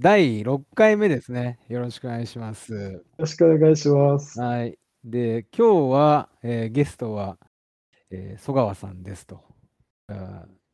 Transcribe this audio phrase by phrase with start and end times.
[0.00, 1.58] 第6回目ですね。
[1.68, 2.72] よろしくお願いします。
[2.72, 4.40] よろしくお願いします。
[4.40, 4.78] はい。
[5.04, 7.36] で、今日は、えーゲストは、
[8.10, 9.44] えー曽川さんですと。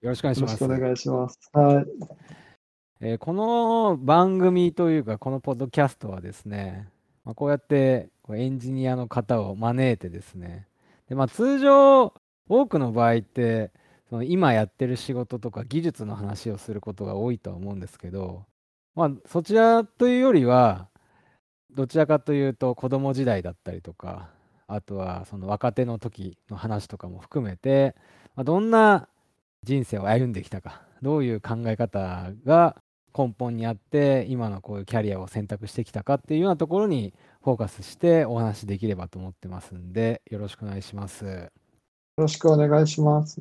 [0.00, 0.62] よろしくお願いします。
[0.62, 1.40] よろしくお願いします。
[1.52, 1.86] はい。
[3.00, 6.88] えーこの番組というか、このポッドキャストはですね、
[7.24, 10.68] まあ、こうやってこうエンジニアの方を招いてですね、
[11.08, 12.14] でまあ、通常、
[12.48, 13.72] 多くの場合って、
[14.08, 18.44] その今やってる仕事とか技術の話をすることが多いとは思うんですけど、
[18.96, 20.88] まあ、そちらというよりは、
[21.70, 24.30] どちらかというと子供時代だったりとか、
[24.66, 27.94] あとはその若手の時の話とかも含めて、
[28.34, 29.08] まあ、どんな
[29.62, 32.76] 人生を歩んできたか、どういう考え方が
[33.16, 41.24] 根本にあって、今のこういうキャリアを選択してきたかっていうようなところにフォーカスしてお話できればと思ってますんで、よろしくお願いします。
[41.26, 41.50] よ
[42.16, 43.40] ろしくお願いします。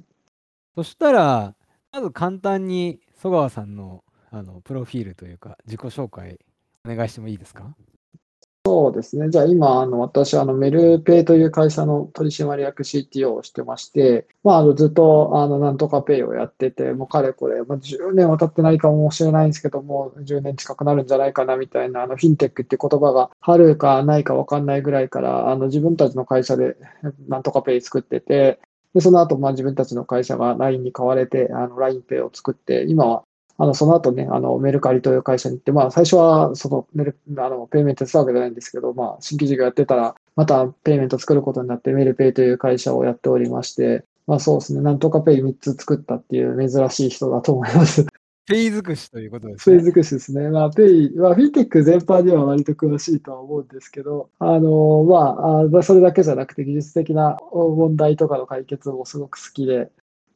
[0.76, 1.56] そしたら、
[1.92, 4.04] まず簡単に曽川さんの
[4.38, 6.38] あのプロフィールというか、自己紹介
[6.86, 7.74] お願いしてもいいですか？
[8.66, 9.30] そうですね。
[9.30, 26.76] じゃあ今、あの、私はあのメルペイという会社の取締役 CTO をしてまして、まあ、あのずっとあのなんとかペイをやってて、もうかれこれ、まあ、10年は経ってないかもしれないんですけども、10年近くなるんじゃないかなみたいな、あのフィンテックっていう言葉があるかないか分かんないぐらいから、あの自分たちの会社で
[27.30, 28.60] なんとかペイ作ってて、
[28.96, 33.24] で、その後、まあ自分たちの会社が LINE に買われて、LINEPay を作って、今は
[33.58, 48.06] あの、その後ね、あの、メルカリという会社に行って、まあ、最初は、その、メル、あの、ペイメントしたわけじゃないんですけど、まあ、新規事業やってたら、また、ペイメント作ることになって、メルペイという会社をやっておりまして、まあ、そうですね、なんとかペイ3つ作ったっていう珍しい人だと思います。
[48.48, 49.84] ペイ尽くしということですペイね。
[49.86, 50.50] 尽くしですね。
[50.50, 59.90] まあ、ペイ、まあ、フィンテック全般には割と詳しいとは思うんですけど、あの、まあ、あそれだけじゃなくて、技術的な問題とかの解決もすごく好きで、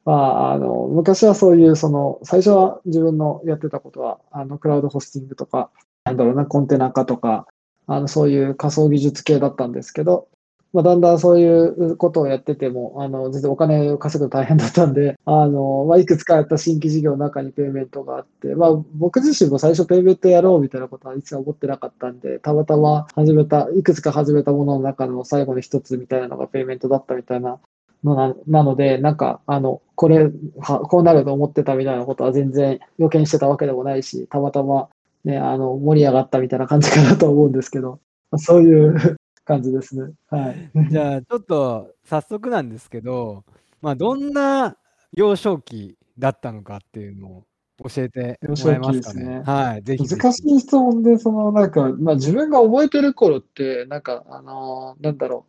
[0.09, 5.69] まあ、あの、昔はそういう、その、最初は自分のやってたことは、あの、クラウドホスティングとか、
[6.03, 7.45] なんだろうな、コンテナ化とか、
[7.85, 10.27] あの、そういう仮想技術系だったんですけど、
[10.73, 27.59] まあ、だんだんそういうことをやってても、あの、全然お金を稼ぐの大変だったんで、あの、まあ、いくつかやった新規事業の中にペイメントがあって、まあ、僕自身も最初ペイメントやろうみたいなことは一切思ってなかったんで、たまたま始めた、いくつか始めたものの中の最後の一つみたいなのがペイメントだったみたいな
[28.04, 34.89] ななので、なんか、あの、これ、はこうなると思ってたみたいなことは全然予見してたわけでもないし、たまたま
[35.26, 37.99] ね、あの、盛り上がったみたいな感じかなと思うんですけど、
[38.32, 38.95] まあそういう
[39.45, 40.14] 感じですね。
[40.30, 40.71] はい。
[40.89, 43.43] じゃあ、ちょっと早速なんですけど、
[43.82, 44.77] まあ、どんな
[45.14, 47.43] 幼少期だったのかっていうのを
[47.89, 49.23] 教えてもらえますかね？
[49.23, 49.42] ね。
[49.45, 49.83] はい。
[49.83, 55.45] 難しい質問で、その、なんか、まあ自分が覚えてる頃って、なんか、あのーなんだろ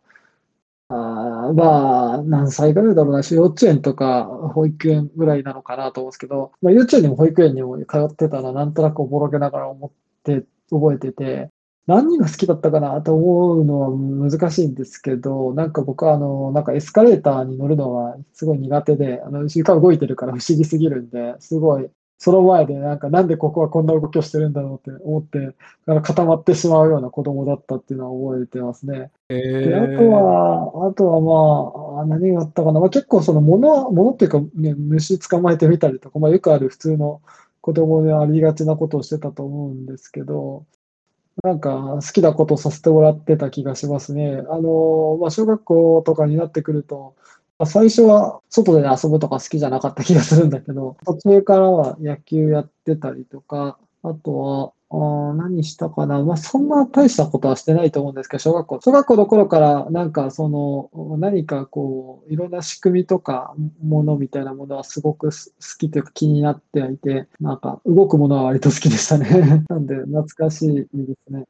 [0.93, 9.91] あまあ、何歳ぐらいだろうな、幼稚園とか保育園ぐらいなのかなと思うんですけど、まあ、幼稚園にも保育園にも通ってたら、なんとなくおぼろげながら思っ
[10.23, 11.49] て、覚えてて、
[11.87, 21.89] 何が好きだったかなと思うのは難しいんですけど、なんか僕はあの、なんかエスカレーターに乗るのがすごい苦手で、あの、床動いてるから不思議すぎるんで、すごい、
[22.23, 25.55] その前でなんかなんでここはこんな動きをしてるんだろうって思って、
[25.87, 29.09] あの固まってしまうような子供だったっていうのは覚えてますね。
[29.29, 32.79] えで、あとは、あとはまあ、あ何があったかな。
[32.79, 37.23] まあ、結構その物は、物っていうか、ね、虫捕まえてみたりとか、まあよくある普通の
[37.59, 40.67] 子供でありがちなことをしてたと思うんですけど、
[41.43, 44.43] なんか好きなことをさせてもらってた気がしますね。
[44.47, 56.21] あの、まあ小学校とかになってくると、まあ最初は外で遊ぶとか好きじゃなかった気がするんだけど、 途中からは野球やってたりとか、あとは、あ何したかな。
[56.21, 58.79] まあ、そんな大したことはしてないと思うんですけど、小学校。
[58.81, 65.31] 小学校の頃から、なんか、その、何かこう、いろんな仕組みとか、ものみたいなものはすごく好
[65.79, 69.29] きというか気になっていて、なんか、動くものは割と好きでしたね。
[69.69, 71.45] なんで、懐かしいですね。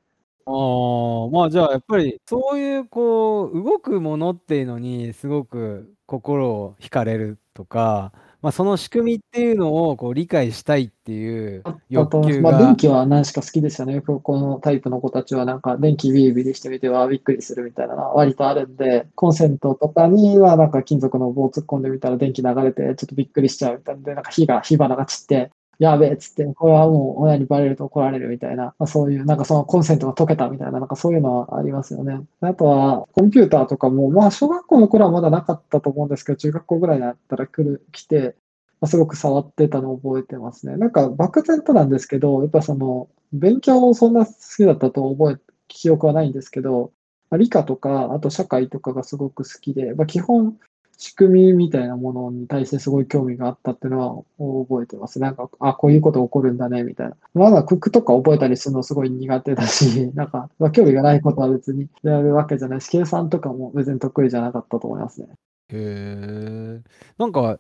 [0.54, 12.66] ああ、まあじゃあやっぱりそういうこう動くものっていうのにすごく心を惹かれるとか、まあその仕組みっていうのをこう理解したいっていうあったと欲思います。
[12.66, 13.94] 電気は何しか好きでしたね。
[13.96, 25.52] よくこのタイプの子たちはなんか電気ビリビリしてみてはびっくりするみたいなのは割とあるんで、コンセントとかにはなんか金属の棒突っ込んでみたら電気流れてちょっとびっくりしちゃうみたいなんで、なんか火が、火花が散って、
[25.82, 32.22] やべえっつって、これはもう親にバレると怒られるみたいな、まあ、そういう、なんかそのコンセントが溶けたみたいな、なんかそういうのはありますよね。
[32.40, 38.36] あとは、コンピューターとかも、まあ小学校の頃はまだなかったと思うんですけど、中学校ぐらいだったら来る、来て、
[38.80, 40.78] ますごく触ってたのを覚えてますね。
[40.78, 46.92] なんか漠然となんですけど、やっぱその、勉強をそんな好きだったと覚え、記憶はないんですけど、
[47.32, 50.60] ま理科とか、あと社会とかがすごく好きで、まあ、基本、
[51.02, 55.20] 仕組みみたいなものに対してすごい興味があったっていうのは覚えてます。
[55.20, 57.18] なんか、あ、こういうこと起こるんだね、みたいな。
[57.34, 65.30] まだクックとか覚えたりするのすごい苦手だし、 なんか、まあ、興味がないことは別にやるわけじゃないし、計算とかも別に得意じゃなかったと思いますね。
[65.70, 66.82] へえ。
[67.18, 67.60] なんか、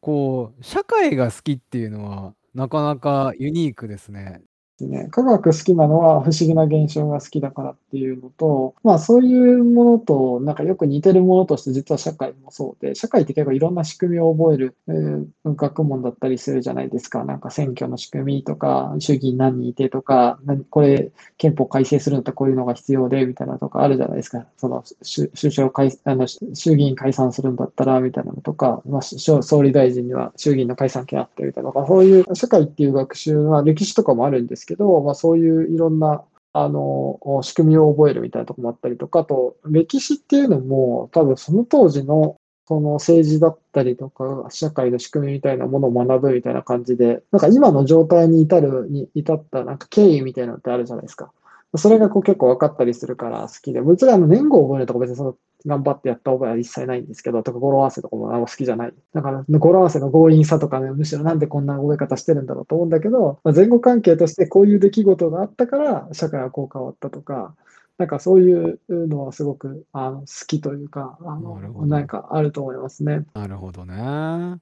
[0.00, 4.42] こう、社会が好きっていうのは、なかなかユニークですね。
[4.82, 5.08] ですね。
[5.10, 17.24] 科学好きなのは不思議な現象が好きだからっていうのと、まあそういうものとなんかよく似てるものとして実は社会もそうで、社会って結構いろんな仕組みを覚える、えー、学問だったりするじゃないですか。
[17.24, 20.38] なんか選挙の仕組みとか、衆議院何人いてとか、
[20.70, 24.46] これ憲法改正するんだったらこういうのが必要でみたいなとかあるじゃないですか。
[24.56, 36.24] その首相改あの衆議院解散するんだったらみたいなのとか、まあ、総理大臣には衆議院の解散権あってみたいなとか、そういう社会っていう学習は歴史とかもあるんですけど、けどまあ、そういういろんな
[36.54, 42.36] あの仕組みを覚えるみたいなとこもあったりとか、あと歴史っていうのも多分その当時の
[42.68, 51.32] その政治だったりとか、社会の仕組みみたいなものを学ぶみたいな感じで、なんか今の状態に至る、に至ったなんか経緯みたいなのってあるじゃないですか。
[51.74, 58.92] それがこう結構分かったりするから好きで、もちろんあの年号を覚えるとか別にその頑張ってやった覚えは一切ないんですけど、とか語呂合わせとかもあんま好きじゃない。
[59.14, 67.54] だから、語呂合わせの強引さとかね、むしろなんでこんな覚え方してるんだろうと思うんだけど、まあ、前後関係としてこういう出来事があったから、社会はこう変わったとか、
[67.98, 73.24] なんかそういうのはすごくあの好きというか、あのなんかあると思いますね。
[73.34, 74.58] なるほどね。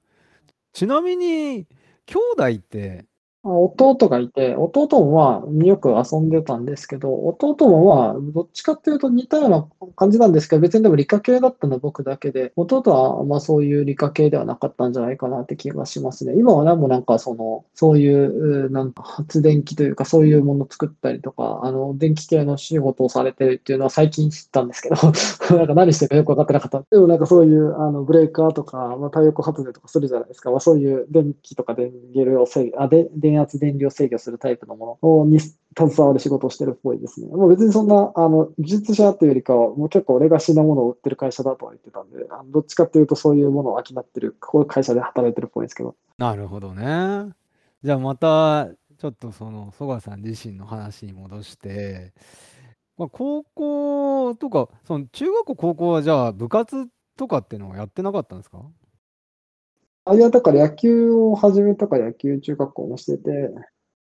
[0.73, 1.67] ちなみに、
[2.05, 3.05] 兄弟って
[3.43, 16.33] 弟がいて、弟もまあ、よく遊んでたんですけど、弟もまあ、どっちかっていうと似たような感じなんですけど、別にでも理科系だったのは僕だけで、弟はまあそういう理科系ではなかったんじゃないかなって気がしますね。
[16.37, 24.95] 今はね、もなんかその、そういう、なんか発電機というかそういうものを作ったりとか、あの、電気系の仕事をされてるっていうのは最近知ったんですけど、
[25.57, 26.83] なんか何してるかよくわかってなかった。
[26.91, 30.51] でもなんかそういう、あの、ブレーカーとか、まあ、太陽光発電とかするじゃないですか。
[30.51, 35.55] まあそういう電気とか電源を制あ、で、電電圧、電流を制御するタイプのものに携
[36.03, 37.27] わる仕事をしてるっぽいですね。
[37.27, 45.95] もう別にそんな、あの、技術者っていうよりかは、もう結構レガシーなものを売ってる会社だとは言ってたんで、あのどっちかっていうとそういうものを商ってる、こういう会社で働いてるっぽいんですけど。
[46.17, 47.31] なるほどね。
[47.83, 48.67] じゃあまた、
[48.99, 52.13] ちょっとその、曽我さん自身の話に戻して、
[52.97, 56.87] まあ、高校とか、その中学校、高校はじゃあ部活
[57.17, 58.59] とかっていうのはやってなかったんですか？
[60.11, 63.49] あ、いや、だから野球を始めたから野球中学校もしてて、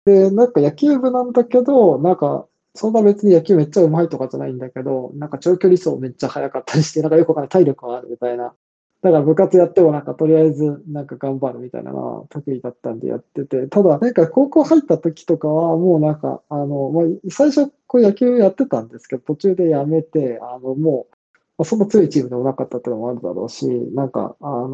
[0.06, 8.54] で、なんか野球部なんだけど、なんか、そんな別に野球めっちゃ上手いとかじゃないんだけど、なんか長距離走めっちゃ速かったりして、なんかよくかんない体力があるみたいな。
[9.02, 21.16] だから部活やってもなんかとりあえずなんか頑張るみたいなのは得意だったんでやってて、ただなんか高校入った時とかはもうなんか、あの、まあ、最初こう野球やってたんですけど、途中でやめて、あの、もう
[21.62, 24.72] まあ、そんな強いチームでもなかったっていうのもあるだろうし、なんか、あのー、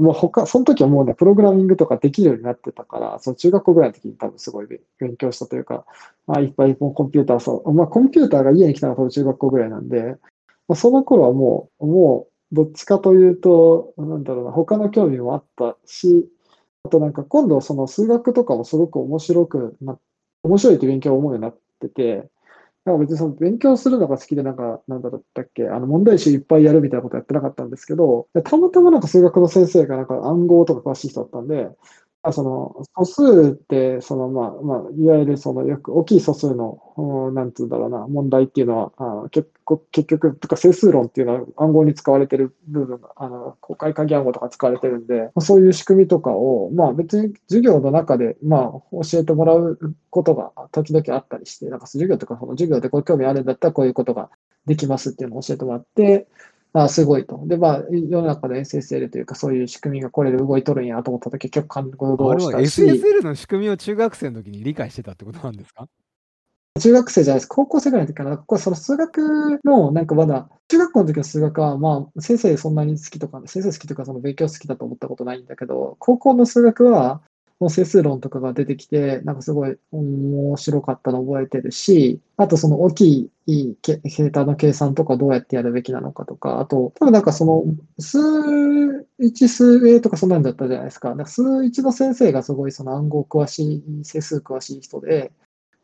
[0.00, 4.68] もう他、その時はもうね、プログラミングとかできるようになってたから、その中学校ぐらいの時に多分すごい
[5.00, 5.84] 勉強したというか、
[6.28, 10.16] まあ、いっぱいもうコンピューターそう、まあ、コンピューターが家に来たのは多分中学校ぐらいなんで、
[10.68, 16.28] まあ、その頃はもう、もう、どっちかというと、なんだろうな、他の興味もあったし、
[16.84, 19.98] あとなんか今度その数学とかもすごく面白くな、
[20.44, 22.28] 面白いって勉強を思うようになってて、
[22.84, 31.70] なんか別にその勉強するのが好きで、なんか、なんだったっけ、あの問題集いっぱいやるみたいなことやってなかったんですけど、たまたまなんか数学の先生がなんか暗号とか詳しい人だったんで、
[32.32, 38.92] その素数って、そのまあまあ、いわゆるそのよく大きい素数の、なんつうんだろうな、問題っていうのは、
[39.24, 39.50] あ結
[39.92, 48.62] 結局、とか整数論っていうのは暗号に使われてる部分が、あの公開鍵暗号とか使われてるんで、そういう仕組みとかを、まあ別に授業の中で、まあ
[49.04, 49.78] 教えてもらう
[50.10, 54.30] ことが時々あったりして、なんか授業とか、その授業でこう興味あるんだったらこういうことが
[54.66, 56.26] できますっていうのを教えてもらって、
[56.76, 57.40] あすごいと。
[57.46, 62.82] で、まあ、世の中で SSL というか、そういう仕組みがこれで動いとるんやと思ったとき、結構感動したし。
[62.82, 65.88] SSL の仕組みを中学生の時に理解してたってことなんですか？
[66.80, 67.46] 中学生じゃないです。
[67.46, 68.36] 高校生ぐらいの時かな。
[68.36, 77.22] これその数学の、なんかまだ、中学校の時の数学は、まあ、先生そんなに好きとか、先生好きとか、その勉強好きだと思ったことないんだけど、高校の数学は、
[77.64, 87.64] もう整数論とかが出てきて、なんかすごい面白かったの覚えてるし、あとその大きい形態の計算とかどうやってやるべきなのかとか、あと、多分なんかその、
[87.98, 88.18] 数
[89.18, 91.16] 1、数 A とかそんなんだったじゃないですか。
[91.16, 95.32] か数1の先生がすごいその暗号詳しい、整数詳しい人で、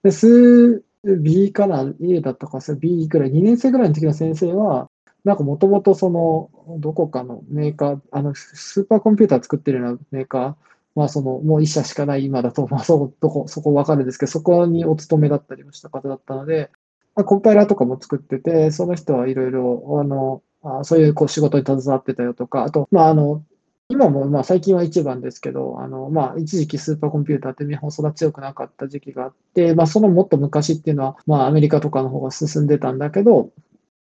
[0.02, 4.90] で、数 B から A だったか、B ぐらい、2年生ぐらいの時の先生は、
[5.24, 16.70] なんかもともとその、どこかのメーカー、あの、スーパーコンピューター作ってるようなメーカー、まあその、もう一社しかない今だと、まあそこ、そこわかるんですけど、そこにお勤めだったりもした方だったので、
[17.14, 23.42] まあ、コンパイラーとかも作ってて、その人はいろいろ、あの、あそういうこう仕事に携わってたよとか、あと、まあ、あの、
[23.90, 33.50] 今もまあ最近は一番ですけど、あのまあ、一時期スーパーコンピューターって日本そんな強くなかった時期があって、まあ、そのもっと昔っていうのは、まあ、アメリカとかの方が進んでたんだけど、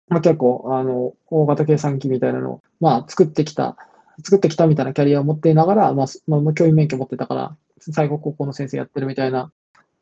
[0.09, 3.77] まあ、結構あの大型計算機みたいなのを、まあ、作ってきた、
[4.23, 9.51] 作ってきたみたいなキャリアを持っていながら、まあまあ、教員免許持ってたから、最後高校の先生やってるみたいな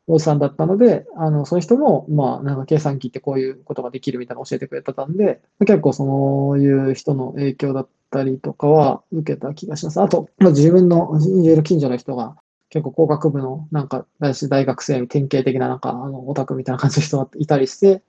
[0.06, 10.00] おじさんだったので、あの、その人も、まあ、なんか計算機ってこういうことができるみたいなの教えてくれてたんで、結構そういう人の影響だったりとかは受けた気がします。
[10.00, 12.36] あと、まあ、自分のいろいろ近所の人が、
[12.68, 18.02] 結構工学部のなんか大学生典型的ななんかあのオタクみたいな感じの人がいたりして、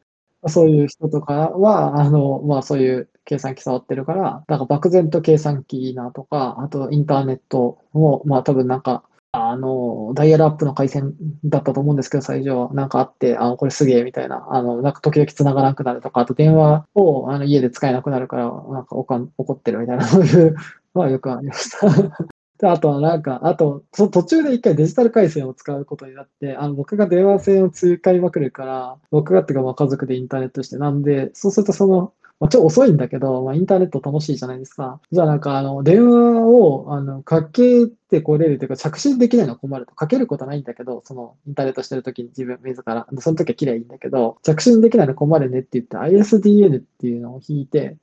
[0.50, 11.13] そういう人とかは、あの、まあそういう計算機触ってるから、だか漠然と計算機なとか、あとインターネットも、まあ多分なんかあの、ダイヤルアップの回線
[11.46, 12.74] だったと思うんですけど、最初は。
[12.74, 20.56] なんかあって、あ、これすげえみたいな、あの、なんか時々繋がらなくなるとか、あと電話をあの家で使えなくなるから、なんかおかん怒ってるみたいな、そういう
[20.96, 22.37] のはよくありました。
[22.60, 35.02] で、あとはなんか、あと、そ途中で一回デジタル回線を使うことになって、あの、僕が電話線を使いまくるから、僕がっていうか、まあ家族でインターネットして、なんで、そうするとその、まあ、ちょ遅いんだけど、まあ、インターネット楽しいじゃないですか。
[35.12, 39.96] じゃあなんか、あの、電話を、あの、かけてこれるというか、着信できないのは困ると。
[39.96, 47.98] かけることはないんだけど、その、インターネットしてるときに自分自ら、その時は綺麗いいんだけど、着信できないの困るねって言って ISDN っていうのを引いて、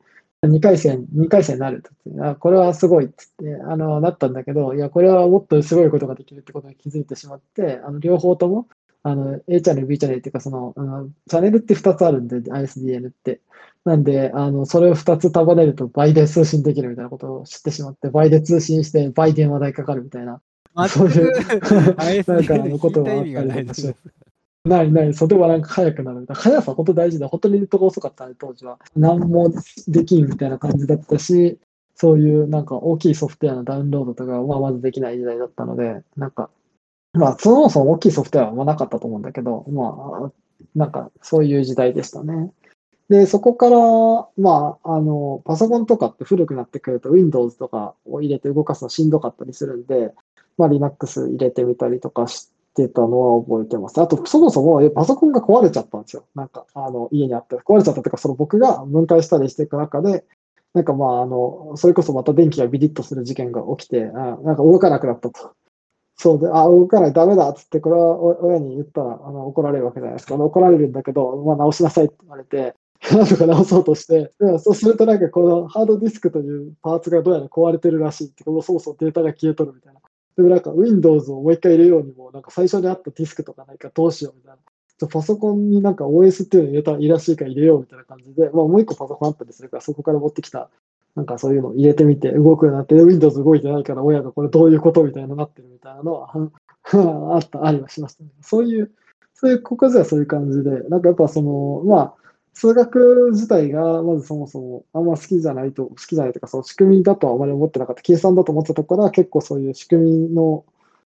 [0.46, 1.90] 2回戦、2回戦になると
[2.24, 2.34] あ。
[2.34, 8.68] これはすごいっつって、あの、なったんだけど、いや、これはもっとすごいことができるってことに気づいてしまって、あの、両方とも、
[9.02, 13.40] あの、A チャンネル、B チャンネルっていうか、その、あのチャンネルって2つあるんで、ISDN って。
[13.84, 20.40] なんで、あの、それを2つ束ねると倍で通信できるみたいなことを知ってしまって、倍で通信して倍電話代かかるみたいな、
[20.88, 21.32] そういう、
[22.26, 23.94] なんか、のことがあったりとかし
[24.64, 26.42] ないない、それはなんか早くなるみたいな。
[26.42, 27.28] 速さ本当大事だ。
[27.28, 28.78] 本当にネットが遅かったね、当時は。
[28.96, 29.52] 何も
[29.88, 31.58] できんみたいな感じだったし、
[31.94, 36.50] そういうなんか大きいソフトウェアのダウンロードとかはまずできない時代だったので、なんか、
[37.12, 40.32] まあ、そもそも大きいソフトウェアはなかったと思うんだけど、まあ、
[40.74, 42.50] なんかそういう時代でしたね。
[43.10, 43.78] で、そこから、
[44.38, 50.14] まあ、あの、パソコンとかって古くなってくると Windows とかを入れて動かすのしんどかったりするんで、
[50.56, 54.00] まあ、Linux 入れてみたりとかしてってたのは覚えてます。
[54.00, 56.26] あと、そもそもえパソコンが壊れちゃったんですよ。
[56.34, 57.56] なんか、あの、家にあって。
[57.56, 60.24] 壊れちゃったというか、その僕が分解したりしていく中で、
[60.74, 65.52] なんかまあ、あの、それこそまた電気がビリッとする事件が起きて、あなんか動かなくなったと。
[66.16, 70.34] そうで、あ、動かない、ダメだっつって、これは親に言ったらあの怒られるわけじゃないですか。
[70.34, 72.74] 怒られるんだけど、まあ、直しなさいって言われて、
[73.12, 80.00] なんとか直そうとして、そうするとなんかこのハードディスクというパーツがどうやら壊れてるらしいって、もうそもそもデータが消えとるみたいな。
[80.36, 84.58] でもなんか Windows をもう一回入れようにも、なんか最初にあったディスクとかないかどうしようみたいな。
[85.08, 90.70] パソコンになんか OS っていうの入れたらいいらしいから入れようみたいな感じで、まあもう一個パソコンあったりするから、そこから持ってきた、
[91.14, 98.30] なんかそういうのを入れてみて動くようになって、Windows 動いてないから親がこれどういうことみたいななってるみたいなのはあった、ありはしましたね。
[98.40, 98.92] そういう、
[99.34, 102.14] そういう、ここではそういう感じで、なんかやっぱその、まあ、
[102.54, 110.64] 数学自体がまずそもそもあんま好きじゃないと、好きじゃないというか、その仕組みだとはあまり思ってなかった、計算だと思ってたところは結構そういう仕組みの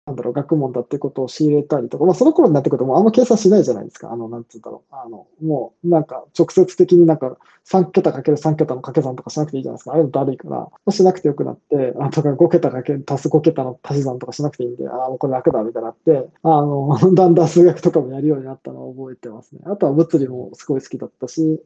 [0.07, 4.13] なんだろう、学問だってことを仕入れたりとか、まあ、その頃になってくると、もうあんま計算しないじゃないですか。
[4.13, 4.95] あの、なんつうんだろう。
[4.95, 9.91] あの、もう、なんか、直接的になんか、3桁かける3桁の掛け算とかしなくていいじゃないですか。
[9.91, 19.63] ああいうのだるいから、しなくてよくなって、あとか5桁かけ、足す5桁の足し算とかしなくていいんで、ああ、もうこれ楽だ、みたいになって、あの、 だんだん数学とかもやるようになったのを覚えてますね。
[19.65, 21.61] あとは物理もすごい好きだったし、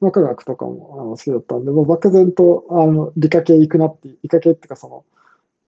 [0.00, 5.04] まあ、科学とかもあの好きだったんで、もう漠然と、あの、理科系行くなって、理科系っていうかその、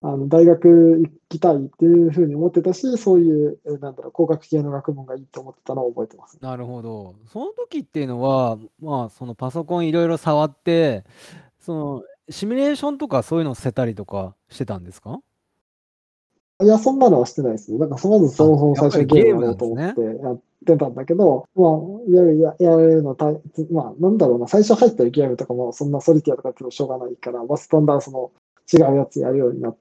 [0.01, 7.15] あの大学行きたいっていうふうに思ってたし、そういう、なんだろう、工学系の学問がいいと思ってたのを覚えてます、なるほど。
[7.31, 11.05] その時っていうのは、まあ、そのパソコンいろいろ触って、
[11.59, 15.19] その、シミュレーションとかそういうのを捨てたりとかしてたんですか？
[16.61, 17.79] いや、そんなのはしてないですね。
[17.79, 21.71] なんか、まずそもそも最初ゲームやろうと思ってやってたんだけど、まあ、
[22.09, 23.33] やる、ややるのた、
[23.71, 28.31] まあ、なんだろうな、最初入ってるゲームとかも、そんなソリティアとかってもしょうがないから、まあ、スタンダーその
[28.73, 29.79] 違うやつやるようになって、、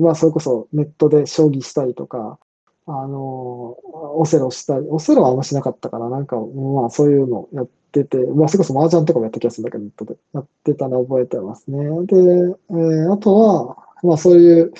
[0.00, 2.38] まあ、それこそネットで将棋したりとか、
[2.86, 3.76] あの、
[4.18, 11.78] オセロしたり、オセロはあんましなかったから、なんか、まあ、そういうのやってて、まあ、それこそ麻雀とかもやった気がするんだけど、ネットでやってたのを覚えてますね。
[12.06, 14.72] で、えー、あとは、まあ、そういう、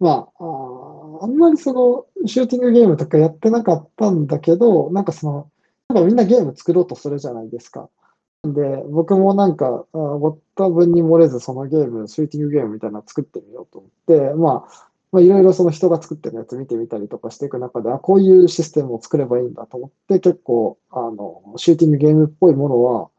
[0.00, 5.50] まあ、ああんまりその、シューティングゲームとかやってなかったんだけど、なんかその、
[5.88, 7.88] なんかみんなゲーム作ろうとするじゃないですか。
[8.52, 23.10] で、僕もなんか、思った分に漏れず、そのゲーム、シューティングゲームみたいなの作ってみようと思って、まあ、まあ、いろいろその人が作ってるやつ見てみたりとかしていく中で、あ、こういうシステムを作ればいいんだと思って、結構、あの、シューティングゲームっぽいものは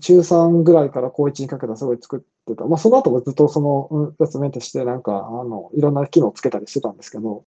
[0.00, 2.64] 中3ぐらいから高1にかけてすごい作ってた。
[2.64, 7.44] まあ、その後もずっとそのやつメンテして、なんか、あの、いろんな機能をつけたりしてたんですけど、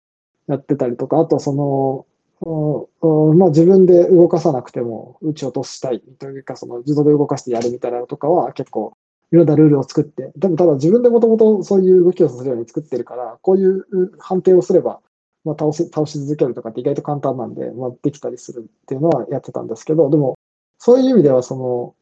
[0.47, 2.05] やってたりとか、あとその、
[2.41, 8.95] まあ、自分で動かさなくても打ち落としたいというか、その自動で動かしてやるみたいなのとかは結構
[9.31, 13.85] いろんなルールを作って、でもただ自分でもともとそういう動きをするように作ってるから、こういう
[14.19, 15.01] 判定をすれば、
[15.43, 20.37] まあ、倒し倒し続けるとかって意外と簡単なんで、まあ、できたりするっていうのはやってたんですけど、でも、
[20.77, 21.95] そういう意味では、その、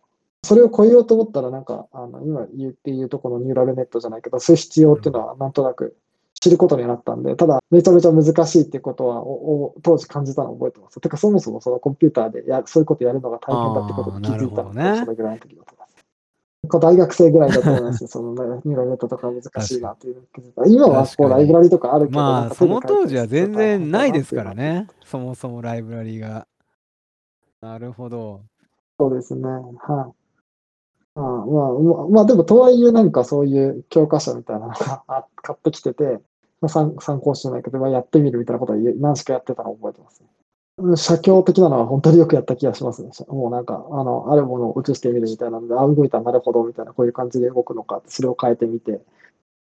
[0.43, 5.95] それを超えようと思ったら、なんか、あの今言っているところのニューラルネットじゃないけど、そういう必要っていうのはなんとなく
[6.45, 10.99] 知ることになったんで、ただ、めちゃめちゃ難しいっていうことは、おお当時感じたのを覚えてます。
[10.99, 16.79] てか、そもそもそのコンピューターでやそういうことやるのが大変だってことに気づいたので、ね、それぐらいの時だと思います。
[16.79, 20.23] 大学生ぐらいだと思いますよ、 そのニューラルネットとか難しいなっていう
[20.67, 26.47] 今はこうライブラリとかあるけど、まあ、その当時は全然ないですからね、そもそもライブラリが。
[27.61, 28.41] なるほど。
[28.99, 29.49] そうですね。
[29.49, 30.25] はい。
[31.17, 35.03] あまあ、まあ、でも、とはいえ、なんかそういう教科書みたいなのが
[35.41, 36.19] 買ってきてて、
[36.65, 40.27] まあ、参参考してないけど、まあ、やってみるみたいなことは何しかやってたのを覚えてますね。
[40.97, 43.09] 写経的なのは本当によくやった気がしますね。
[43.29, 49.01] もうなんか、あの、あるものを映してみるみたいなので、あ、動いたなるほどみたいな、こういう感じで動くのか、それを変えてみて、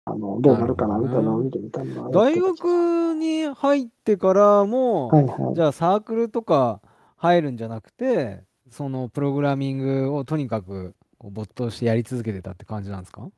[0.07, 6.81] あの、どうなるかなみたいなのを見てみたいな、ね、大学に入ってからも、はいはい、じゃあサークルとか
[7.17, 13.29] 入るんじゃなくて、そのプログラミングをとにかく没頭してやり続けてたって感じなんですか？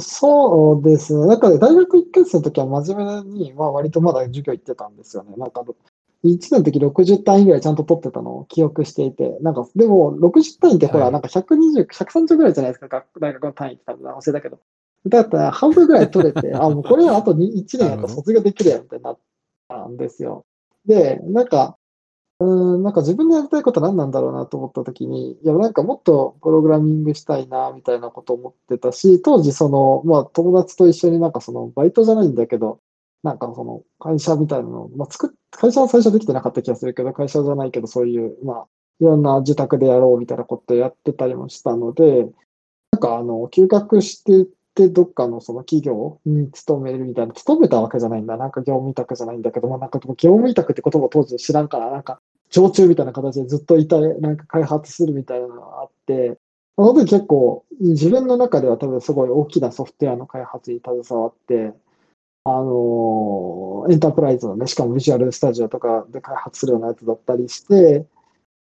[0.00, 1.26] そうですね。
[1.26, 5.34] なんか大学1回生の時は真面目に、まあ割とまだ授業行ってたんですよね。
[5.36, 5.64] なんか
[6.24, 14.58] 1年の時60単位ぐらいちゃんと取ってたのを記憶していて、なんかでも60単位ってほら、なんか120、130ぐらいじゃないですか、大学の単位って多分忘れたけど。
[15.06, 19.18] だったら半分ぐらい取れて、 あ、もうこれはあと1年やったら卒業できるやんってなっ
[19.68, 20.44] たんですよ。
[20.86, 21.76] で、なんか、
[22.44, 32.80] うん、なんか自分のやりたいことは何なんだろうなと思った時に、いや、なんかもっとプログラミングしたいな、みたいなこと思ってたし、当時その、まあ友達と一緒になんかその、バイトじゃないんだけど、
[33.22, 38.66] なんかその会社みたいなの、まあ作っ、会社は最初できてなかった気がするけど、会社じゃないけどそういう、まあ、
[39.00, 42.28] いろんな自宅でやろうみたいなことやってたりもしたので、
[42.92, 48.36] なんかあの、休学してて、どっかのその企業に勤めるみたいな、勤めたわけじゃないんだ。
[48.36, 52.20] なんか業務委託じゃないんだけど、まあなんか業務委託って言葉を当時知らんから、なんか
[52.54, 56.38] 常駐みたいな形でずっといた、なんか開発するみたいなのがあって、
[56.76, 61.74] その時結構自分の中では多分すごい大きなソフトウェアの開発に携わって、
[62.44, 68.06] あの、エンタープライズのね、しかもビジュアルスタジオとかで開発するようなやつだったりして、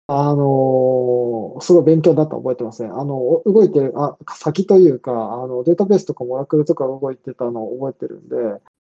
[0.06, 2.88] あの、すごい勉強だった覚えてますね。
[2.90, 8.36] あの、動いてる、あ、先というか、あの、データベースとかもラクルとか動いてたのを覚えてるんで、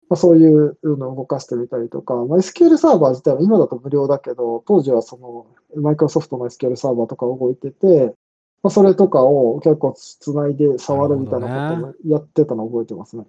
[0.09, 5.47] まあ、そういうのを動かしてみたりとか、まあ、SQL サーバー自体は今だと無料だけど、当時はその
[5.81, 8.15] マイクロソフトの SQL サーバーとか動いてて、
[8.63, 13.25] まあ、それとかを結構つないで触るみたいなこともやってたのを覚えてますね。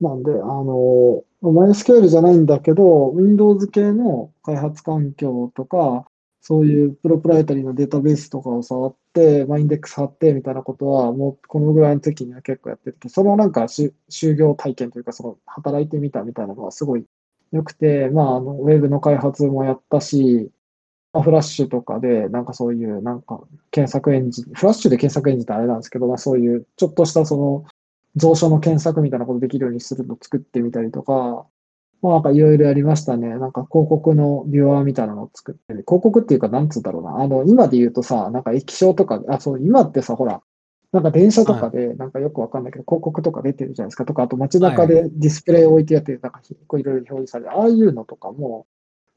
[0.00, 6.06] なんで、あの、MySQL じゃないんだけど、Windows 系の開発環境とか、
[6.46, 17.06] そういうプロプライタリーのデータベースとかを触って、まあ、インデックス貼ってみたいなことは、もうこのぐらいの時には結構やってて、そのなんか就業体験というか、その働いてみたみたいなのがすごい
[17.50, 20.50] 良くて、まあ、あの、ウェブの開発もやったし、
[21.14, 27.64] まあ、フラッシュとかで、なんかそういう、なんか検索エンジン、フラッシュで検索エンジンってあれなんですけど、まあそういう、ちょっとしたその、
[28.20, 31.46] 蔵書の検索みたいなことできるようにするのを作ってみたりとか、
[32.04, 33.28] まあなんかいろいろやりましたね。
[33.28, 37.22] なんか広告のビュアーみたいなのを作って、広告っていうかなんつうんだろうな。
[37.22, 40.42] あの、今で言うとさ、なんか液晶とか、あ、そう、今ってさ、ほら、
[40.92, 44.04] なんか電車とかで、なんかよくわかんないけど、広告とか出てるじゃないですか。
[44.04, 47.52] とか、あと街中でディスプレイを置いてやって、なんかいろいろ表示される。
[47.52, 48.66] ああいうのとかも、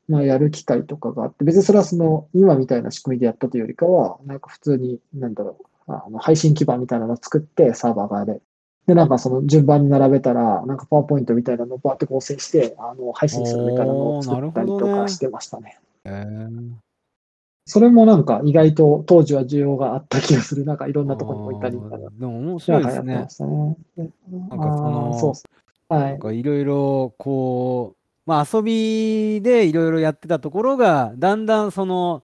[0.08, 8.39] まあやる機会とかがあって、別にそれはその、今みたいな仕組みでやったというよりかは、なんか普通に、なんだろう、あの配信基盤みたいなのを作って、サーバー側で
[8.88, 15.78] で、なんかその順番に並べたら、なんかパワーポイントみたいなのをバーって構成して、あの配信するみたいなのを作ったりとかしてましたね。
[16.06, 16.47] ね
[17.65, 20.63] それもなんか意外と当時は需要があった気がする。
[20.63, 22.10] なんかいろんなところに置いたりみたいな。
[22.10, 23.13] でも面白いですね。
[23.13, 25.34] ねなんかその、そ
[25.89, 26.12] うはい。
[26.12, 32.23] なんかいろいろこう、まあ遊びでいろいろやってたところが、だんだんその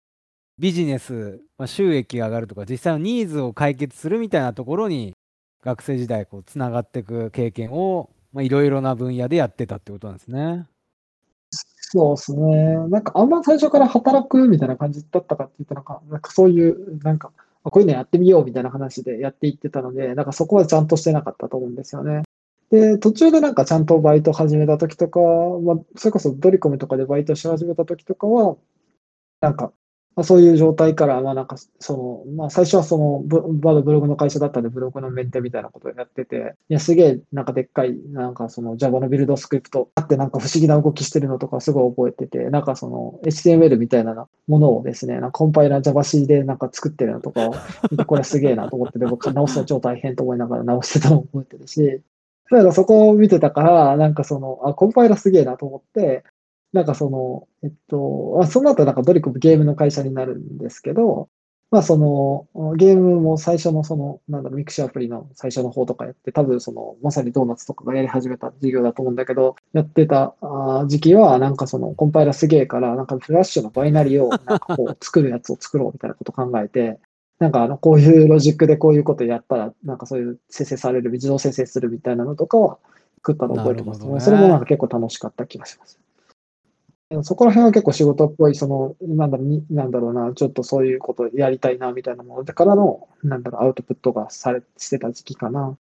[0.58, 5.16] ビジネス、まあ、収益が上がるとか、実際のニーズを解決するみたいなところに
[5.64, 10.68] 学生時代こうつながっていく経験をいろいろな分野でやってたってことなんですね。
[11.92, 12.76] そうですね。
[12.90, 17.32] なんかあんま最初から働くみたいな感じだったかって言ったらか、なんかそういう、なんか、
[17.64, 22.22] こういうのやってみようみたいな話でやっていってたので、なんかそこはちゃんとしてなかったと思うんですよね。
[22.70, 28.56] で、途中でなんかちゃんとバイト始めた時とか、まあ、それこそドリコムとかでバイトし始めた時とかは、
[29.42, 29.72] なんか
[30.16, 33.24] まあ、そういう状態から、まあなんか、その、まあ最初はその、
[33.62, 47.56] まだブログの会社だったんで、ブログのメンテみたいなことをやってて、いや、すげえ、なんかでっかい、なんかその Java のビルドスクリプトあってなんか不思議な動きしてるのとかすごい覚えてて、なんかその HTML みたいなものをですね、なんかコンパイラー JavaC でなんか作ってるのとかを、
[48.06, 52.02] これすげえなと思って、でも直すの超大変と思いながら直してたのを覚えてるし、
[52.52, 56.24] だからそこを見てたから、なんかその、あ、コンパイラーすげえなと思って、
[56.74, 61.30] なんかその、えっと、その後なんかドリコムゲームの会社になるんですけど、
[61.72, 70.34] まあその、ゲームも最初のその、なんだろう、ミクシーアプリの最初の方とかやって、多分その、まさに Donuts とかがやり始めた事業だと思うんだけど、やってた
[70.88, 77.00] 時期は、なんかその、コンパイラすげえから、なんかフラッシュのバイナリを、なんかこう、作るやつを作ろうみたいなこと考えて、
[77.38, 82.80] なんかあの、こういうロジックでこういうことやったら、なんかそういう生成される、自動生成するみたいなのとかは
[83.18, 84.20] 作ったのを覚えてますね。
[84.20, 86.00] それもなんか結構楽しかった気がします。
[87.24, 95.78] そこら辺は結構仕事っぽい、その、なんだろう、なんだろうな、ちょっとそういうことやりたいな、みたいなものでからの、なんだろう、アウトプットがされ、してた時期かな。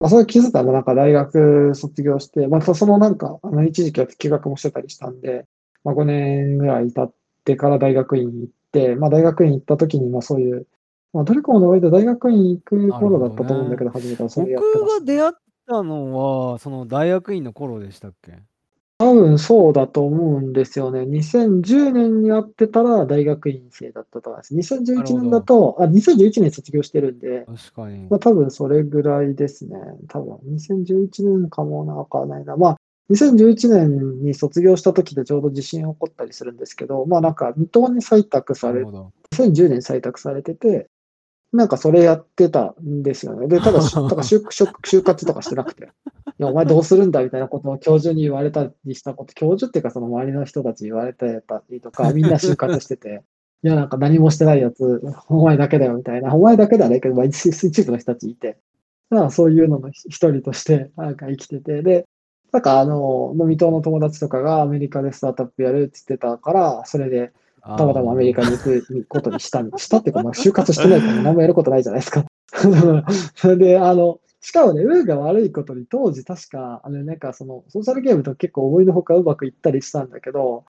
[0.00, 5.46] まあ、そういう気づいたら、なんか大学卒業して、またそのなんか、あの、一時期は休学もしてたりしたんで、
[5.84, 10.66] まあ5年ぐらい経ってから大学院に行って、まあ大学院行った時に、まあそういう、
[11.12, 15.32] まあどれかの上で大学院行く頃だったと思うんだけど、初めてはそれやって僕が出会っ
[15.68, 18.32] たのは、その大学院の頃でしたっけ
[18.98, 21.00] 多分そうだと思うんですよね。
[21.00, 24.54] 2010年に会ってたら大学院生だったと思います。
[24.54, 28.06] 2011年だと、あ、2011年卒業してるんで、確かに。
[28.08, 29.76] まあ多分それぐらいですね。
[30.08, 32.56] 多分2011年かもな、わかんないな。
[32.56, 32.76] まあ
[33.10, 40.88] 2011年に卒業した時でちょうど地震起こったりするんですけど、まあなんか水戸に採択され、2010年採択されてて、
[41.56, 43.48] なんかそれやってたんですよね。
[43.48, 45.88] で、 ただ、ただ就就活とかしてなくて、い
[46.38, 51.26] や、お前どうするんだみたいなことを教授に言われたりしたこと、教授っていうかその周りの人たち言われた
[51.70, 53.22] りとか、みんな就活してて、
[53.64, 58.58] いや、なんか何もしてないやつ、お前だけだよみたいな、お前だけだねけど、まあ、一部の人たちいて、
[59.10, 62.06] だからそういうのの一人としてなんか生きてて、で、
[62.52, 67.32] なんかあの、飲み党の友達とかがアメリカでスタートアップやるって言ってたから、それで、
[67.76, 72.24] たまたまアメリカに行くことにしたしたっていうか、まあ、就活してないから何もやることないじゃないですか。
[73.34, 80.64] そ れで、あの、しかもね、運が悪いことに、当時確か、あの、なんかその、ソーシャルゲームと結構思いのほかうまくいったりしたんだけど、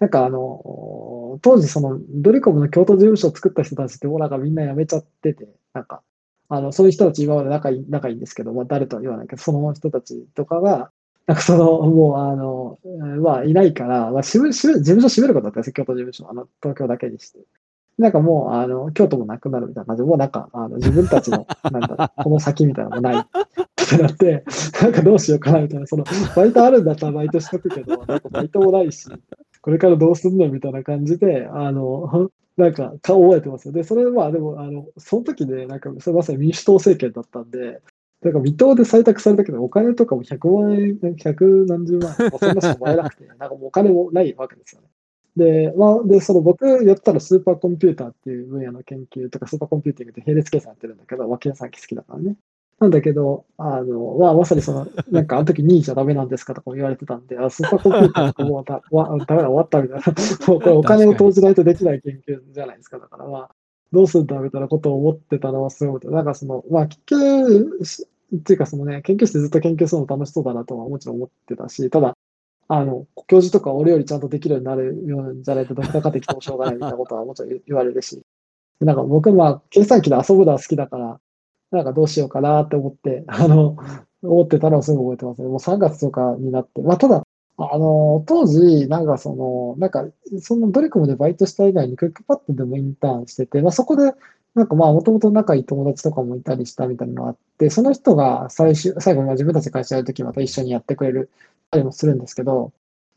[0.00, 6.02] なんかあの、当時その、ドリコムの京都事務所を作った人たちってもうなんかみんな辞めちゃってて、なんか、
[6.48, 10.90] あの、そういう人たち今まで仲いい、仲いいんですけど、まあ誰とは言わないけど、その人たちとかが、
[11.30, 12.80] なんかその、もう、あの、
[13.22, 16.28] まあ、いないから、まあ、事務所閉めることだったんですよ、京都事務所。
[16.28, 17.38] あの、東京だけにして。
[17.98, 23.24] なんかもう、あの、京都もなくなるみたいな感じで、もうなんか、あの、自分たちの、 なんだ、この先みたいなのもないっ
[23.88, 24.42] てなって、
[24.82, 26.02] なんかどうしようかなみたいな、その、
[26.34, 29.08] バイトあるんだったらバイトしとくけど、なんかバイトもないし、
[29.62, 33.72] これからどうすんのみたいな感じで、あの、なんか、顔覚えてますよ。
[33.72, 37.80] で、それ、まあ、でも、あの、その時ね、なんか、それまさに民主党政権だったんで、
[38.22, 44.88] なんか未踏で採択されたけど、お金とかも100万円、100何十万円、 そんなしかもらえなくて、なんかもうお金もないわけですよね。
[45.36, 52.36] で、まあ、で、その僕やってたスーパーコンピューターっていう分野の研究とか、スーパーコンピューティングって並列計算やってるんだけど、計算機好きだからね。
[52.80, 60.48] なんだけど、あの、まあ、まさにその、なんかあの時2位じゃダメなんですかとかも言われてたんで、あ、スーパーコンピューターとかもうだわダメだ、終わったみたいな。
[60.48, 62.98] もうこれお金を投じないとできない研究じゃないですか。
[62.98, 63.50] だからまあ、
[63.92, 66.00] どうするんだみたいなことを思ってたのはすごい。
[66.04, 67.78] なんかその、まあ、結局、
[68.36, 72.16] っていうかそのね、研究室でずっと研究するの楽しそうだなとはもちろん思ってたし、ただ、
[72.68, 78.22] あの、教授とか俺よりちゃんとできるようになるようじゃないとどんなかってきてもしょうがないみたいなことはもちろん言われるし、
[78.80, 81.20] なんか僕まあ、計算機で遊ぶのは好きだから、
[81.72, 83.76] なんかどうしようかなって思って、あの、
[84.22, 85.48] 思ってたのをすぐ覚えてますね。
[85.48, 86.82] もう3月とかになって。
[86.82, 87.22] まあ、ただ、
[87.72, 90.06] あの、当時、なんかその、なんか、
[90.40, 94.14] そのドリコムでバイトした以外にクックパッドでもインターンしてて、まあそこで、
[94.54, 101.30] なんかまあ、もともと仲いい友達とかもいたりしたみたいなのがあって、その人が最終、最後、まあ自分たち会社やるときまた一緒にやってくれる
[101.70, 102.72] たりもするんですけど、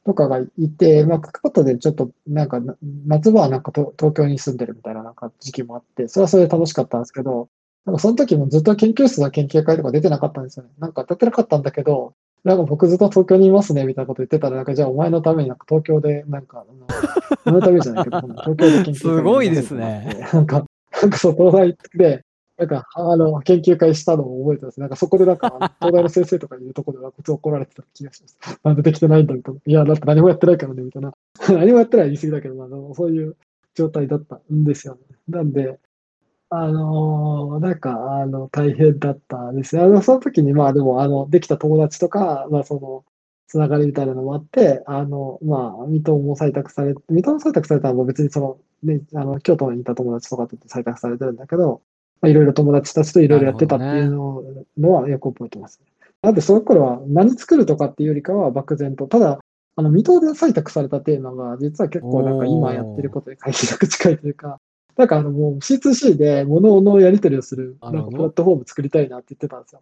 [0.05, 2.61] とかがいて、まあ、クックパッドでちょっと、なんか、
[3.05, 7.49] 夏場はなんか東京に住んでるみたいななんか時期もあって、それはそれで楽しかったんですけど、
[7.85, 10.71] なんかその時もずっと研究室の研究会とか出てなかったんですよね。
[10.79, 16.65] なんか当たってなかったんだけど、なんか僕ずっと東京にいますねみたいなこと言ってたら、なんかじゃあお前のためになんか東京で、なんか、
[17.45, 20.27] あの、のためじゃないけど、 東京で研究会すごいですね。
[20.33, 20.65] なんか、
[21.01, 22.23] なんかそう、東大で、
[22.57, 24.79] なんか、あの、研究会したのを覚えてます。
[24.79, 25.47] なんかそこでなんか、
[25.79, 28.59] 東大の先生とかいるところでは、こいつ怒られてた気がします。
[28.63, 29.61] なんでできてないんだみたいな。
[29.65, 31.13] いや、だって何もやってないからね、みたいな。
[31.49, 33.37] 何もやってない言い過ぎだけど、あの、そういう
[33.73, 34.99] 状態だったんですよね。
[35.29, 35.79] なんで、
[36.55, 39.81] あのー、なんか、あの、大変だったですね。
[39.81, 43.03] あの、その時に、まあでも、あの、できた友達とか、まあその、
[43.47, 51.81] つながりみたいなのもあって、あの、まあ、水戸も採択され、水戸も採択されたのは別にその、ね、あの、京都にいた友達とかと採択されてるんだけど、
[52.21, 54.43] まあ、いろいろ友達たちといろいろやってたっていうの,、
[54.77, 55.81] のはよく覚えてます。
[56.21, 59.39] だってその頃は何作るとかっていうよりかは漠然と、ただ、
[59.75, 64.59] あの、水戸で採択されたテーマが、実は結構なんか今やってることに回避力近いというか、
[64.97, 69.75] なんかあのもう C2C で物のやり取りをする、なんかプラットフォーム作りたいなって言ってたんです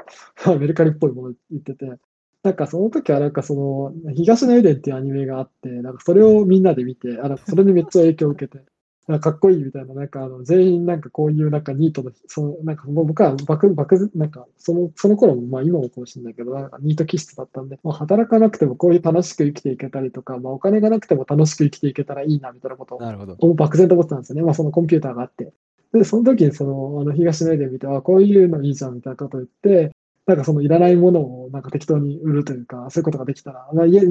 [0.47, 0.57] よ。
[0.59, 1.97] メルカリっぽいもの言ってて。
[2.43, 8.65] なんかその時はなんかその、東のエデンっていうアニメがあって、なんかそれをみんなで見て、あのそれにめっちゃ影響を受けて、
[9.07, 22.95] かかっこいいみたいな、なんかあの全員なんかこういうなんかニートの、そのなんか僕は漠、漠、なんかその、その頃もまあ今もかもしれないけど、なんかニート気質だったんで、まあ働かなくてもこういう楽しく生きていけたりとか、まあお金がなくても楽しく生きていけたらいいなみたいなこと
[23.39, 24.43] を漠然と思ってたんですよね。
[24.43, 25.53] まあそのコンピューターがあって。
[25.93, 29.93] で、その時にその、あの東の絵で見て、あ、こういうのいいじゃんみたいなことを言って、
[30.25, 34.01] なんかそのいらないものをなんか適当に売るというか、そういうことができたら、まあ、家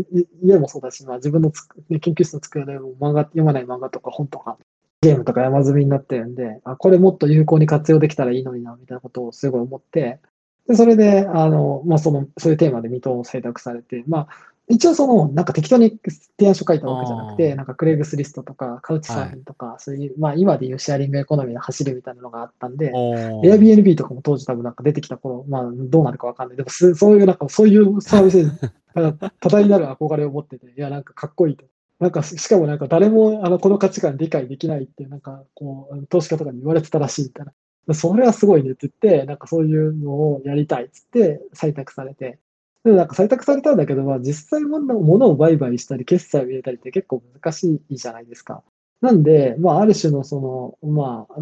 [0.43, 4.59] 家もそうだし、まあ、自分のつく、ね、研究室の机でも漫画、読まない漫画とか本とか、
[5.03, 10.21] ゲームとか山積みになってるんで、あ、これもっと有効に活用できたらいいのにな、みたいなことをすごい思って、
[10.69, 14.29] で、それで、あの、まあ、その、そういうテーマで水戸を採択されて、まあ、
[14.69, 15.99] 一応その、なんか適当に
[16.39, 26.57] 提案書書いたわけじゃなくて、なんかクレイグスリストとか、カウチサーフィンとか、そういう、まあ今でいうシェアリングエコノミーの走りみたいなのがあったんで、Airbnb とかも当時多分なんか出てきた頃、まあどうなるかわかんない。
[26.57, 28.51] でもすそういうなんかそういうサービスに
[29.41, 31.65] 多大なる憧れを持ってて、いやなんかかっこいいと。
[32.01, 37.95] なんかしかもなんか誰もあのこの価値観理解できないって、なんかこう、投資家とかに言われてたらしいみたいな。
[37.95, 42.39] それはすごいねって言って、なんかそういうのをやりたいっつって採択されて、
[42.85, 48.63] でもなんか採択されたんだけど、まあ実際物物を売買したり決済を入れたりって結構難しいじゃないですか。
[49.01, 51.35] なんで、まあ、ある種のその、まあ、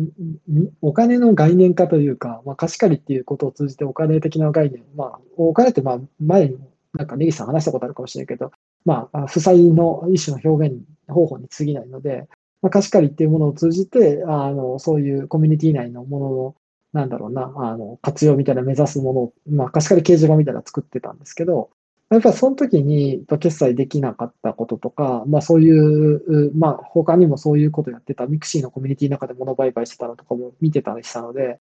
[0.80, 6.58] お金の概念化というか、まあ、貸し借りっていうことを通じてお金的な概念、まあ、お金ってまあ、前に、
[6.94, 8.52] なんかネギさん話したことあるかもしれないけど、
[8.88, 12.26] まあ、負債の一種の表現方法に過ぎないので、
[12.62, 16.54] まあ、貸し借りっていうものを通じて、あの、そういうコミュニティ内のものの、
[16.94, 21.68] なんだろうな、あの、活用みたいな目指すものを、まあ、貸し借り掲示板みたいなの作ってたんですけど、
[22.08, 31.60] やっぱりその時に決済できなかったこととか、まあそういう、まあ他にもそういうことやってた、ミクシーのコミュニティの中で物売買してたのとかも見てたりしたので、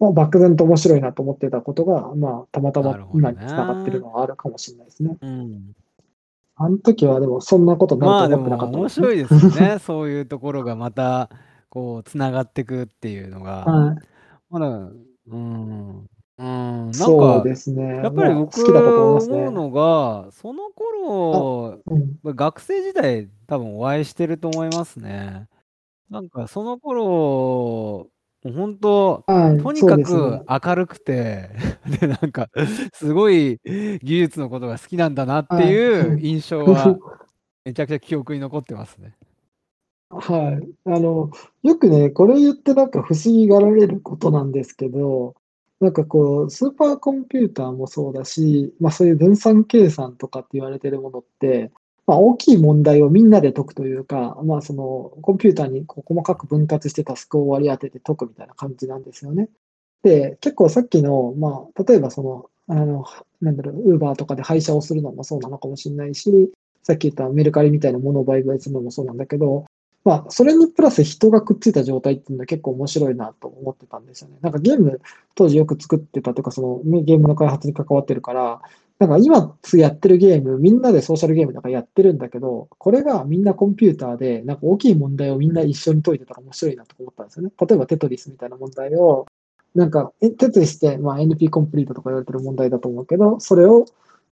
[0.00, 5.18] まあ漠然と面白いなと思ってたことが、まあたまたま今につながってるのはあるかもしれないですね。
[5.20, 5.74] うん
[6.56, 9.06] あの時はでもそんなことなると思ってなかったも面ですね。
[9.06, 9.78] 白いですよね。
[9.78, 11.30] そういうところがまた
[11.70, 13.64] こうつながってくっていうのが。
[13.64, 13.96] はい。
[14.50, 16.06] まだ、うん。
[16.38, 16.90] うん。
[16.90, 17.82] なんか、そうですね。
[17.84, 19.36] まあやっぱり僕好きだったと思いますね。
[19.38, 22.34] 思うのが、その頃、うん。
[22.34, 25.48] 学生時代多分お会いしてると思いますね。
[26.10, 28.08] なんかその頃、
[28.50, 29.62] 本当、はい。
[29.62, 30.42] とにかくね。
[30.48, 31.50] 明るくて、
[32.00, 32.48] で、なんか、
[32.92, 35.66] すごい技術のことが好きなんだなってはい。
[35.66, 36.96] いう印象は、
[37.64, 39.14] めちゃくちゃ記憶に残ってますね。
[40.10, 40.90] はい。
[40.90, 41.30] あの、
[41.62, 45.34] よくね、これ言ってなんか不思議がられることなんですけど、
[45.80, 51.72] なんかこう、スーパーコンピューターもそうだし、まあそういう分散計算とかって言われてるものって、
[52.06, 59.48] まあ大きい問題をみんなで解くというか、まあそのコンピューターにこう細かく分割してタスクを割り当てて解くみたいな感じなんですよね。
[60.02, 63.04] で、結構さっきの、まあ例えばその、あの、
[63.40, 69.66] なんだろう、ウーバーとかで配車をするのもそうなのかもしれないし、さっき言ったメルカリみたいなものを売買するのもそうなんだけど、
[70.04, 74.38] まあ、それにプラス人がくっついた状態っていうのは結構面白いなと思ってたんですよね。
[74.40, 75.00] なんかゲーム
[75.36, 78.60] 当時よく作ってたとか、そのゲームの開発に関わってるから、
[79.02, 87.50] なんか今やってるゲーム、みんなでソーシャルゲームとかやってるんだけど、これがみんなコンピューターで、なんか大きい問題をみんな一緒に解いてたら面白いなと思ったんですよね。
[87.60, 89.26] 例えばテトリスみたいな問題を、
[89.74, 93.86] なんか、テトリスって、まあ、NP コンプリートとか言われてる問題だと思うけど、それを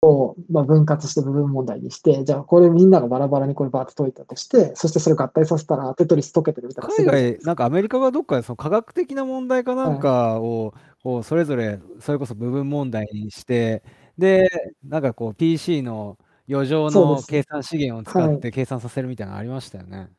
[0.01, 13.83] こう、まあ、分割して部分問題にして、じゃあこれみんながバラバラにこれバーッと解いたとして、そしてそれを合体させたらテトリス解けてるみたいなす海外、なんかアメリカがどっかでその科学的な問題かなんかを、こうそれぞれそれこそ部分問題にして、
[14.17, 14.49] で、
[14.83, 16.17] なんかこう PC の
[16.49, 20.09] 余剰のそうです計算資源を使はいって計算させるみたいなのありましたよね。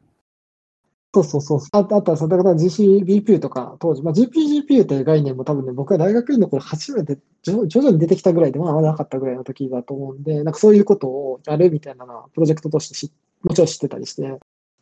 [1.14, 1.60] そうそうそう。
[1.72, 13.10] あとあとはさ、だから GCBPU とか当時、まあ、GPGPU っていう概念も多分ね、僕は大学院の頃初めて徐徐々に出てきたぐらいで、まあまだなかったぐらいの時だと思うんで、なんかそういうことをやるみたいなのはプロジェクトとしてし
[13.42, 14.22] もちろん知ってたりして、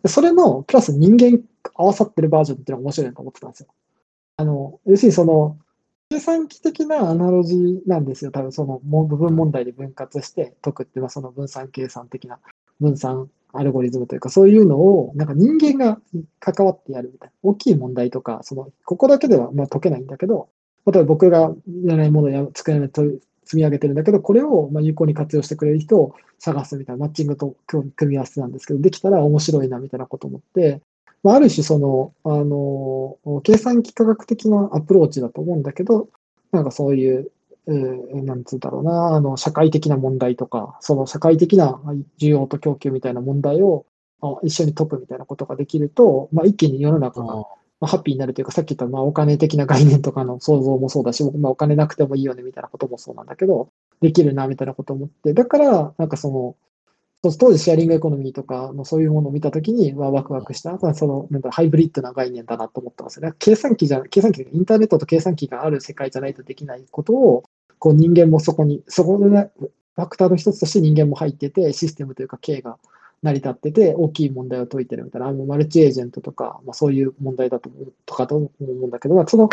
[0.03, 1.41] でそれのプラス人間
[1.75, 3.69] 合わさってるバージョンっていうのが面白いなと思ってたんですよ。
[4.39, 5.57] あの、要するにその、
[6.09, 8.31] 計算機的なアナロジーなんですよ。
[8.31, 12.39] 多分その部分問題で分割して解くっていうのはその分散計算的な
[12.81, 15.99] 分散アルゴリズムというか、そういうのを、なんか人間が
[16.41, 17.33] 関わってやるみたいな。
[17.43, 20.49] 大きい問題とか、その、ここだけではまあ解けないんだけど、
[20.87, 21.53] 例えば僕がや
[21.93, 23.03] らないものや作らないと
[23.45, 30.81] 積み上げてるんだけど、これをまあ有効に活用してくれる人を探すみたいな、マッチングと組み合わせなんですけど、できたら面白いなみたいなこと思って、
[31.27, 36.09] まあ、ある種その、あの、計算機科学的なアプローチだと思うんだけど、
[36.53, 37.33] なんかそういう、
[37.67, 41.81] えー、なんつうんだろうな、あの、社会的な問題とか、その社会的な
[42.21, 43.87] 需要と供給みたいな問題を
[44.45, 47.45] 一緒に解くみたいなことができると、まあ、一気に世の中が
[47.81, 56.57] まあ、ハッピーになるというか、さっき言ったまあお金的な概念とかの想像もそうだし、まあ、お金なくてもいいよねみたいなこともそうなんだけど、できるなみたいなことを思って、だから、なんかその、
[57.23, 63.35] 当時シェアリングエコノミーとかのそういうものを見たときに、まあ、ワクワクした、そのなんかハイブリッドな概念だなと思ったんですよね。
[63.39, 67.45] 計算機じゃ、計算機、インターネットと計算機がある世界じゃないとできないことを、
[67.79, 72.79] こう人間もそこに、そこで、ね、ファクターの一つとして人間も入ってて、システムというか、経が
[73.23, 79.49] 成り立ってて、大きい問題を解いてるみたいな、あのマルチエージェントとか、まあ、そういう問題だと思うとかと思うんだけど、まあ、その、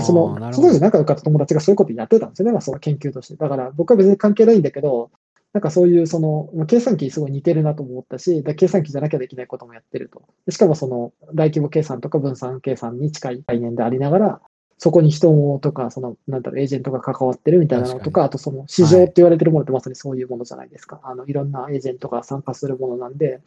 [0.00, 3.36] その、その時仲良かった友達がそういうことやってたんですよね、まあ、その研究として。
[3.36, 5.10] だから僕は別に関係ないんだけど、
[5.54, 10.22] なんかそういうその、計算機すごい似てるなと思ったし、計算機じゃなきゃできないこともやってると。
[10.50, 14.40] しかもその大規模計算とか分散計算に近い概念でありながら、
[14.78, 20.96] そこに人とか、その、なんだろう、エージェントが関わってるみたいなのとか、あとその市場って言われてるものってまさにそういうものじゃないですか。
[20.96, 23.40] はい、あの、いろんなエージェントが参加するものなんで、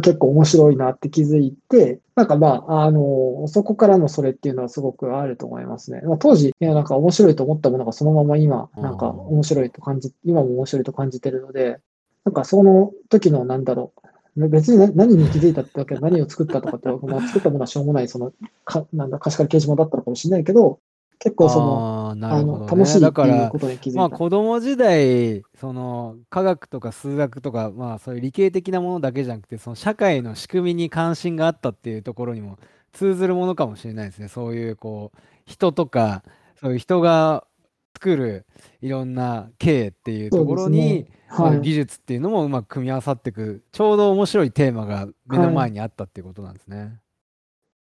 [0.00, 6.00] 結構面白いなって気づいて、なんかまあ、あの、そこからのそれっていうのはすごくあると思いますね。
[6.02, 11.78] まあ、当時、いや、なんか面白いと思ったものがそのまま今、なんか面白いと感じ、今も面白いと感じてるので、
[12.24, 13.92] なんかその時のなんだろ
[14.36, 18.32] う、別に何に気づいたってわけで何を作ったとかって、まあ、作ったものはしょうもない、その、
[18.64, 20.80] かなんだ、貸し借り掲示板だったのかもしれないけど、
[21.18, 24.00] 結構その、あ、ね、の楽しいっていうことに気づいた。
[24.00, 32.58] まあ子供時代、その科学とか数学とか、まあそういう理系的なものだけじゃなくて、その社会の仕組みに関心があったっていうところにも
[32.92, 34.28] 通ずるものかもしれないですね。
[34.28, 36.22] そういうこう、人とか、
[36.60, 37.46] そういう人が
[37.94, 38.46] 作る
[38.82, 47.00] いろんな経っていうところに、ねはい、技術っていうのもうまく組み合わさっていく、ちょうど面白いテーマが目の前にあったっていうことなんですね。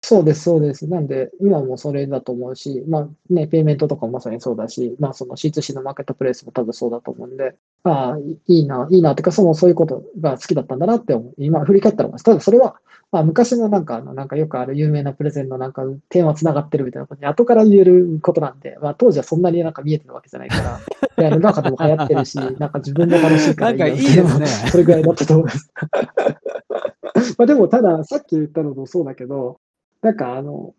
[0.05, 0.87] はいそうです、そうです。
[0.87, 11.33] なんで、今もそれだと思うし、まあね、ペイメントとかもまさにそうだし、まあその C2C のマーケットプレイスも多分そうだと思うんで、ああ、いいな、いいな、ってか、その、そういうことが好きだったんだなって思う。
[11.39, 12.23] 今振り返ったらます。
[12.23, 12.75] ただそれは、
[13.11, 20.79] まあ昔のなんか、なんかよくある有名なプレゼンのなんかテーマ繋がってるみたいなことに後から言えることなんで、まあ当時はそんなになんか見えてるわけじゃないから、
[21.29, 24.45] いや、中でも流行ってるし、なんか自分も楽しいからいいなんかいいですね。
[24.45, 25.71] それぐらいだったと思います。
[27.37, 29.59] まあでも、ただ、さっき言ったのもそうだけど、
[30.05, 30.75] なんかあの、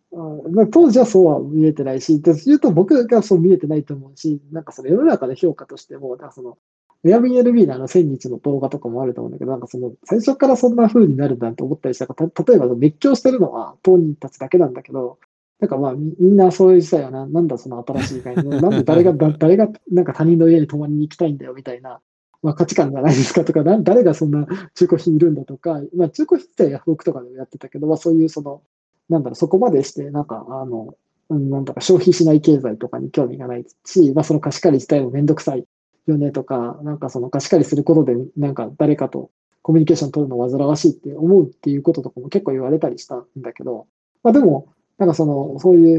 [0.53, 6.59] まあ、当時はそうは見えてないし、で言うと僕がそう見えてないと思うし、なんかその世の中の評価としても、なんかその、
[7.05, 15.19] Airbnb のあの1000日の動画とかもあると思うんだけど、なんかその、最初からそんな風になるんだと思ったりしたから、例えば熱狂してるのは当人たちだけなんだけど、
[15.59, 22.01] なんかまあみんなそういう時代はな、なんだその新しい概念、 なんで誰が、誰がなんか他人の家に泊まりに行きたいんだよみたいな、
[22.43, 28.63] まあ価値観じゃないですかとか、誰がそんな中古品いるんだとか、まあ中古品ってヤフオクとかでもやってたけど、まあそういうその、
[29.09, 30.95] なんだろう、そこまでして、なんか、あの、
[31.29, 35.67] なんだか消費しない経済とかに興味がないし、まあ、その貸し借り自体もめんどくさい
[36.07, 39.31] よねとか、なんかその貸し借りすることで、なんか誰かと
[39.63, 43.87] コミュニケーション取るの煩わしいって思うっていうこととかも結構言われたりしたんだけど、
[44.23, 45.97] まあでも、なんかその、そうい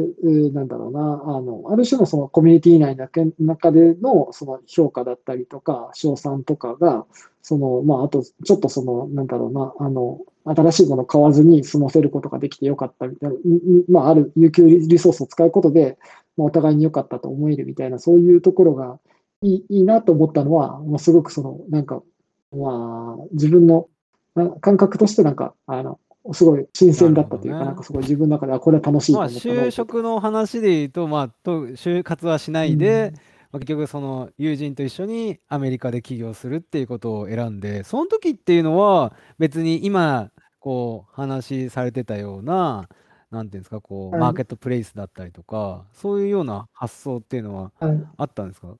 [0.49, 3.07] う、なんだろうな、あの、ある種のそのコミュニティ内の
[3.39, 7.05] 中でのその評価だったりとか、賞賛とかが、
[7.43, 13.35] その、まあ、あと、ちょっとその、なんだろうな、あの、新しいものを買わずに済ませることができてよかったみたいな、
[13.87, 15.97] まあ、ある有給リソースを使うことで、
[16.35, 18.99] まあ、お互いに良かったと思えるみたいな、そういうところが
[19.43, 22.01] いいいいなと思ったのは、まあ、すごくその、なんか、
[22.51, 23.87] まあ、自分の
[24.61, 25.99] 感覚としてなんか、あの、
[26.33, 33.19] すごい新鮮だったというか、な、ね,、んかすごい自分の中ではこれは楽しいと思ったまあ、就職の話で言うと、まあ、と就活はしないで、うん。
[33.51, 42.89] まあ、結局その友人と一緒にアメリカで起業するっていうことを選んでその時っていうのは別に今こう話されてたような
[43.31, 47.71] なんていうんですかこうマーケットプレイスだったりとかそういうような発想っていうのは
[48.17, 48.75] あったんですか、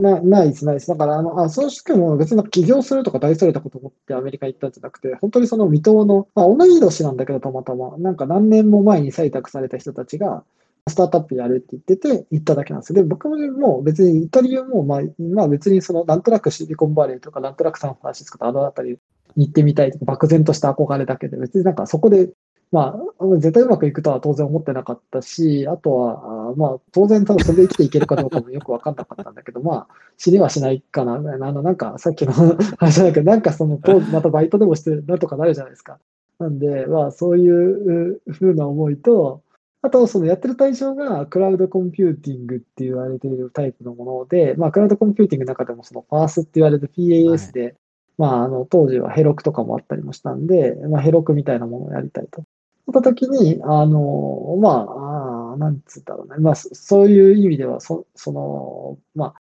[0.00, 0.86] なないです、ないです。
[0.86, 10.44] だから、あの、あそうしても別に起業するとか大それたこと思ってアメリカ行ったんじゃなくて、本当にその未踏の、まあ、同い年なんだけど、たまたま、なんか何年も前に採択された人たちが、
[10.86, 12.94] スタートアップやるって言ってて、行っただけなんですよ。
[12.94, 19.00] で、僕も別にイタリアも、まあ、まあ別にその、なんとなくシリコンバレーとか、なんとなくサンフランシスコとあのあたり
[19.34, 22.30] に行ってみたいとか、漠然とした憧れだけで、別になんかそこで、
[22.70, 32.32] まあ、絶対うまくいくとは当然思ってなかったし、あとは、まあ、当然、ただそれで生きていけるかどうかもよくわかんなかったんだけど、まあ、死にはしないかな、あの、なんか、さっきの
[32.76, 33.78] 話だけど、なんかその、
[34.12, 35.98] またバイトでもして、なんとかなるじゃないですか。
[36.38, 39.42] なんで、まあ、そういうふうな思いと、
[39.80, 47.76] あと、そのやってる対象がクラウドコンピューティングって言われているタイプのもので、まあ、クラウドコンピューティングの中でもその PaaS って言われる PaaS で、
[48.18, 52.42] まあ、あの、当時は Heroku とかもあったりもしたんで、まあ、 Heroku みたいなものをやりたいと。
[52.90, 56.36] った時に、あの、まあ、あなんつったろうね。
[56.38, 59.34] まあ、そういう意味では、そその、まあ、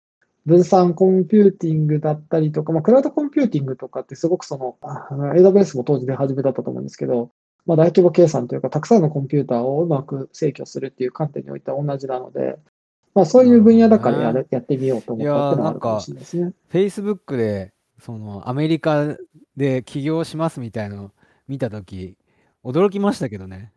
[0.46, 7.32] 分散コンピューティングだったりとか、まあ、クラウドコンピューティングとかってすごくその、AWS も当時で始めだったと思うんですけど、
[7.66, 12.58] まあ、大規模計算というか、たくさんのコンピューターをうまく制御するっていう観点においては同じなので、
[13.16, 16.54] まあ、そういう分野だからや,、ね、やってみようと思ったってのはあるかもしれないですね。
[16.72, 19.18] Facebook で、その、アメリカ
[19.58, 21.12] で起業しますみたいなのを
[21.48, 22.18] 見たとき、
[22.66, 23.72] 驚きましたけどね。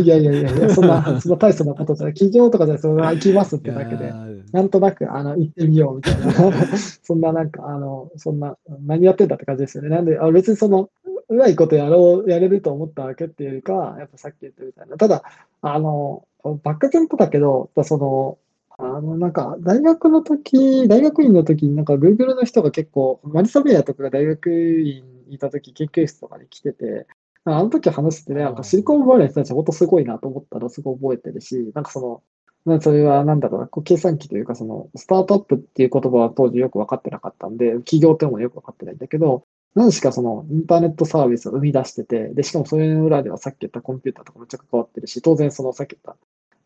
[0.00, 2.14] いやいやいやいや、そんな、そんな大層なことじゃない。
[2.14, 4.12] 企業とかじゃその行きますってだけで、
[4.52, 6.32] なんとなく、あの、行ってみようみたいな。
[7.02, 8.56] そんななんか、あの、そんな、
[8.86, 9.90] 何やってんだって感じですよね。
[9.90, 10.90] なんで、あ別にその、
[11.28, 14.96] うまいことやろう、やれると思ったわけっていうよりかは、やっぱさっき言ったみたいな。
[14.96, 15.22] ただ、
[15.62, 16.24] あの、
[16.62, 18.38] バックテンポだけど、その、
[18.78, 27.06] あの、なんか、大学の時、大学院の時になんか Google の人が結構、マリサベアとかが大学院にいた時、研究室とかに来てて、
[27.44, 32.22] あの時話してね、なんかシリコンバレーの人たち本当すごいなと思ったらすごい覚えてるし、なんかその、
[32.66, 46.16] まあ、それはなんだろうな、こう計算機というか、その、スタートアップっていう言葉は当時よく分かってなかったんで、企業っていうのもよく分かってないんだけど、何しかそのインターネットサービスを生み出してて、で、しかもそれの裏ではさっき言ったコンピューターとかめっちゃ関わってるし、当然そのさっき言った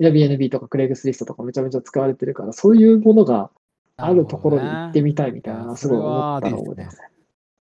[0.01, 3.51] Airbnb とかクレイグスリストとかめちゃめちゃ使われてるから、そういうものが
[3.97, 7.11] あるところに行ってみたいみたいな、すごい思ったのを覚えてますね。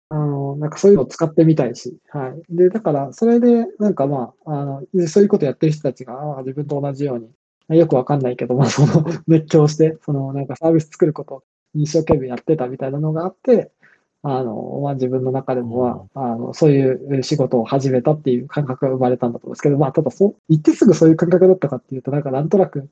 [0.08, 2.54] あの、なんかそういうのを使ってみたいし、はい。
[2.54, 13.72] で、だから、それで、なんかまあ、あの、そういうことやってる人たちが、あ自分と同じように、よくわかんないけど、まあ、その、熱狂して、その、なんかサービス作ることに一生懸命やってたみたいなのがあって、
[14.24, 22.88] あの、まあ、自分の中でもは、あの、そういう仕事を始めたっていう感覚が生まれたんだと思うんですけど、まあ、ただそう、言ってすぐそういう感覚だったかっていうと、なんかなんとなく、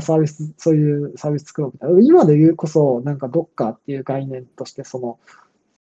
[0.00, 2.00] サービス、そういうサービス作ろうみたいな。
[2.00, 5.18] 今で言うこそ、なんかどっかっていう概念として、その、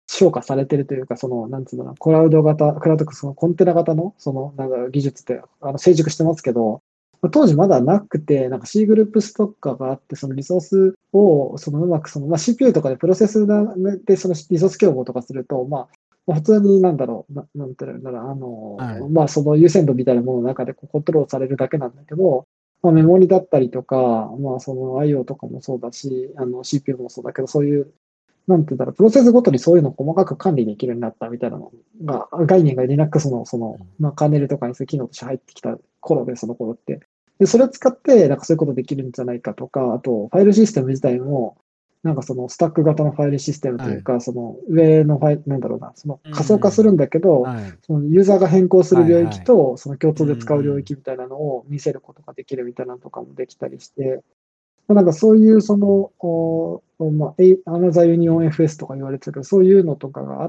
[0.08, 6.82] 評価されてるというか、その、なんつうのかクラウド型、クラウド、そのコンテナ型の、その、なんか技術って、あの、成熟してますけど、
[7.30, 13.46] 当時まだなくて、なんか C グループストッカーがあって、そのリソースを、そのうまくその、まあ、CPU とかでプロセス
[14.04, 15.88] でそのリソース競合とかすると、ま
[16.26, 22.46] あ、普通になんだろう、ななんていうんだろう、あの、はい、まあ、その優先度みたいなものの中でコントロールされるだけなんだけど、
[22.82, 27.92] まあ、メモリだったりとか、まあ、その IO とかもそうだし、あの CPU もそうだけど、そういう
[28.46, 31.72] なんて言うんだろう、プロセスごとにそういうのを細かく管理できるようになったみたいなの
[32.04, 37.00] が、概念が Linux のその、まあ、カーネルとかにそういう機能として入ってきた頃で、その頃って。
[37.38, 41.56] で、それを使って、なんかそういうことできるんじゃないかとか、あと、ファイルシステム自体も、
[42.04, 54.22] なんかそのスタック型のファイルシステムというか、はい、その上のファイル、なんだろうな、その仮想化するんだけど、はい、そのユーザーが変更する領域と、その共通で使う領域みたいなのを見せることができるみたいなのとかもできたりして、
[54.88, 56.12] なんかそういうその、
[57.10, 60.48] まあ、アナザーユニオン FS とか言われてるけど、そういうのとかがあっ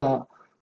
[0.00, 0.26] た、はい、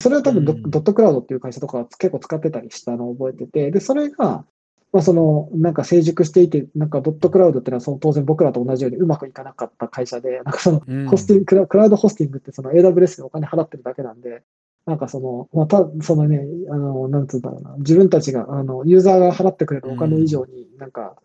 [0.02, 4.44] それは多分ド,、ットクラウドっていう会社とか結構使ってたりしたのを覚えてて、で、それが、
[4.92, 14.42] まあ、その、なんか成熟していて、なんかドットクラウドっていうのはその当然僕らと同じようにうまくいかなかった会社で、なんかそのホスティング、うん、クラウドホスティングってその AWS にお金払ってるだけなんで、
[14.88, 21.16] なんかその、また、そのね、あの、なんつうんだろうな、自分たちが、あの、ユーザーが払ってくれるお金以上に、なんか、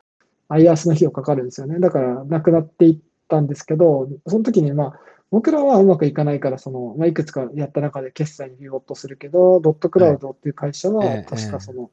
[0.49, 1.79] IRS の費用かかるんですよね。
[1.79, 2.97] だから、なくなっていっ
[3.29, 4.99] たんですけど、その時に、まあ、
[5.31, 11.89] 僕らはうまくいかないから、その、まあ、いくつかやった中で決済に利用とするけど、ドットクラウドっていう会社は、確かその、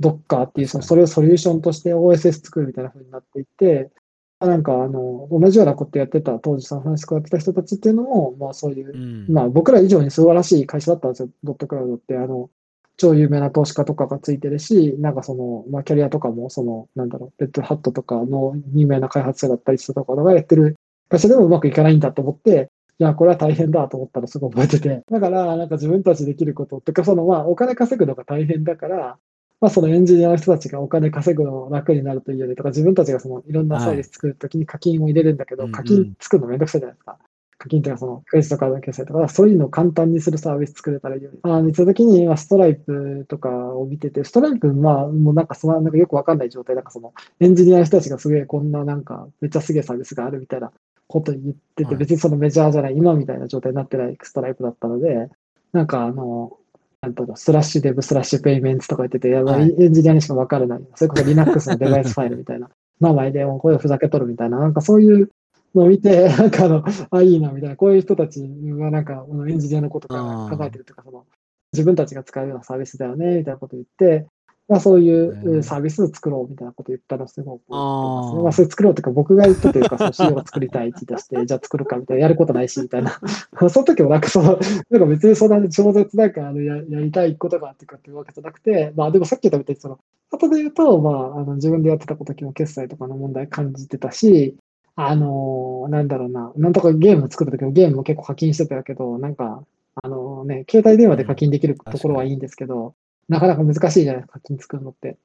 [0.00, 3.90] ドッカーっていう、その、それをソリューションとして OSS 作るみたいな風になっていて、
[4.40, 12.16] なんか、あの、同じようなことやってた、当時サンフランシスコやってた人たちっていうのも、まあそういう、うん、まあ僕ら以上に素晴らしい会社だったんですよ、ドットクラウドって。
[12.16, 12.50] あの、
[12.98, 20.76] 超有名な投資家とかがついてるし、なんかその、まあ、キャリアとかも、その、なんだろう、レッドハットとかの有名な開発者だったりしたとかがやってる
[21.08, 25.02] 会社でもうまくいかないんだと思って、いや、これは大変だと思ったらすごい覚えてて。
[25.10, 29.18] だから、なんか自分たちできることってか、その、まあ、お金稼ぐのが大変だから、
[29.60, 37.18] まあ、そのエンジニアの人たちがお金稼ぐの楽になるというよりとか、自分たちがそのいろんなサービス作るときに課金を入れるんだけど、はい、課金作るのめんどくさいじゃないですか。
[37.58, 41.38] 課金とかそのクレジットカードの決済とか、そういうのを簡単にするサービス作れたらいいよね。
[41.42, 50.70] あ見たときに、ストライプとかを見てて、ストライプ、まあ、もうなんかその、なんかよくわかんない状態、なんかその、エンジニアの人たちがすげえこんななんか、めっちゃすげえサービスがあるみたいな
[51.08, 55.30] こと言ってて、別にそのメジャーじゃない、今みたいな状態になってないストライプだったので、
[55.72, 56.58] なんかあの、
[57.02, 60.80] なんとスラッシュデブスラッシュペイメントとか言ってて、やばい、エンジニアにしかわからない。
[60.94, 62.68] それこそ Linux のデバイスファイルみたいな。
[63.00, 65.30] 名前でもうこれをふざけとるみたいな、なんかそういう
[65.74, 70.16] のを見て、 なんかあの、あ、いいな、みたいな、こういう人たちがなんか、エンジニアのことか
[70.50, 71.26] ら考えてるとか、その、
[71.72, 74.26] 自分たちが使うようなサービスだよね、みたいなことを言って、
[74.68, 78.38] まあそういへうーサービスを作ろうみたいなことを言ったのすごくてますね。
[78.38, 83.12] あーまあそれ作ろうというか僕が言ったというか、その CEO が作りたいって言い出して、 じゃあ作るかみたいな、やることないし、みたいな。
[83.70, 84.58] その時もなんかその、
[84.90, 89.98] なんか別にそんな超絶なんかあのややりたいことがあってかっていうわけじゃなくて、まあでもさっき言ったみたいにその、
[90.30, 94.56] 後で言うと、まあ、あの自分でやってた時も決済とかの問題感じてたし、
[94.96, 99.62] あのーなんだろうな、なんとかゲーム作った時もゲームも結構課金してたけど、なんか、
[100.02, 102.94] あのね、携帯電話で課金できるところはいいんですけど、
[103.28, 105.16] なかなか難しいじゃないですか、課金作るのって。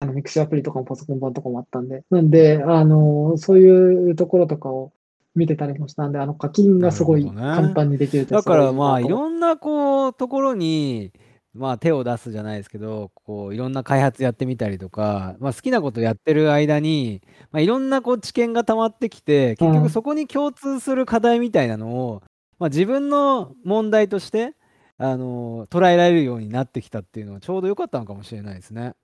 [0.00, 2.02] あの、ミクシーアプリとかもパソコン版とかもあったんで。
[2.10, 4.92] なんで、あのーそういうところとかを
[5.34, 11.12] 見てたりもしたんで、あの課金がすごい簡単にできるってだからまあいんろんなこうところに
[11.54, 22.22] まあ手を出すじゃないですけどこういろんな開発やってみたりとか、まあ、好きなことやってる間に、まあ、いろんなこう知見が溜まってきて結うん局そこに共通する課題みたいなのを、
[22.58, 24.54] まあ、自分の問題として
[24.98, 28.94] あの捉えられるようになってきたっていうのはちょうど良かったのかもしれないですね。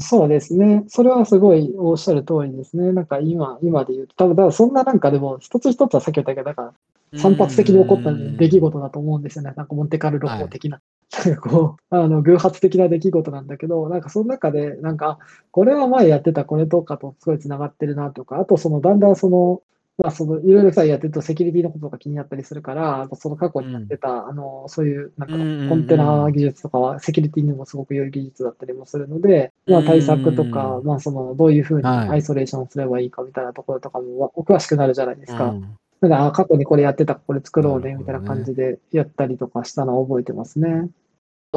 [0.00, 0.84] そうですね。
[0.88, 2.92] それはすごいおっしゃる通りですね。
[2.92, 9.52] なんか今、今で言うと、多分、だそんななんかでも、一つ一つはさっき言ったけど、だから散発的に起こった出来事だと思うんですよね。
[9.56, 10.80] なんかモンテカルロ法的な、
[11.24, 15.18] なんかこう、あの、偶発的な出来事なんだけど、なんかその中で、なんか、
[15.52, 19.62] これは前やってたこれとかとすごい繋がってるなとか、あとその、だんだんその、
[19.96, 30.50] まあ、その、いろいろさ、やってるとセキュリティのことが気になったりするから、その過去にやってた、あの、そういう、なんかうんうんうん、コンテナ技術とかは、セキュリティにもすごく良い技術だったりもするので、まあ、対策とうん。
[30.50, 32.08] か、まあ、その、どういうふうにはい。
[32.08, 35.50] アイソレーションすればいいかみたいなところとかも、お詳しくなるじゃないですか。
[35.50, 35.78] うん。
[36.00, 40.90] だから、あ過去にこれやってた、これ作ろうね、みたいな感じでやったりとかしたのを覚えてますね。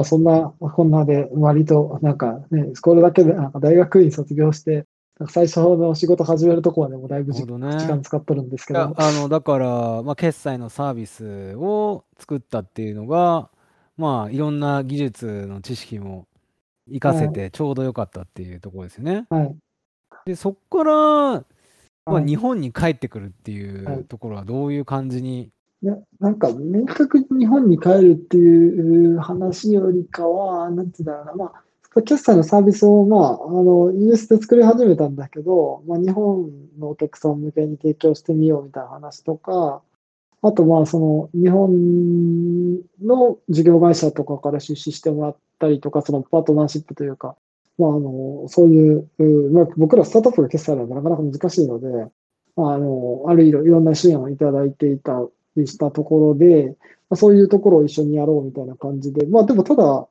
[0.04, 4.86] そんな、こんなで、割と、なんかね、これだけで、なんか大学院卒業して、
[5.20, 13.50] なんか最初の仕事始めるとこまでもだいぶ時間使っとるんですけど、あのだから、まあ、決済のサービスを作ったっていうのが、
[13.98, 16.28] まあ、いろんな技術の知識も
[16.88, 19.26] 活かせてちょうど良かったっていうところですよね。
[19.30, 19.56] はい。
[20.26, 21.44] でそこから、ま
[22.06, 22.26] あ、はい。
[22.26, 23.98] 日本に帰ってくるっていはい。
[24.00, 25.50] うところはどういう感じに、
[26.20, 31.64] なんか、明確に日本に帰るっていう話よりかは、なんていうんだろうな、まあ、
[32.04, 39.82] 決済のサービスを、まあ、あの、US で作り始めたんだけど、まあ、日本のお客さん向けに提供してみようみたいな話とか、
[40.42, 47.36] あと、まあ、その、日本の事業会社とかから出資してもらったりとか、そのパートナーシップというか、
[47.78, 52.12] まあ、あの、そういう、うまあ、僕らスタートアップが決済なのなかなか難しいので、
[52.56, 55.26] まああの、あるいろいろんな支援をいただいていた
[55.56, 56.76] りしたところで、
[57.10, 60.08] まあ、そういうところを一緒にやろうみたいな感じで、まあでもただ、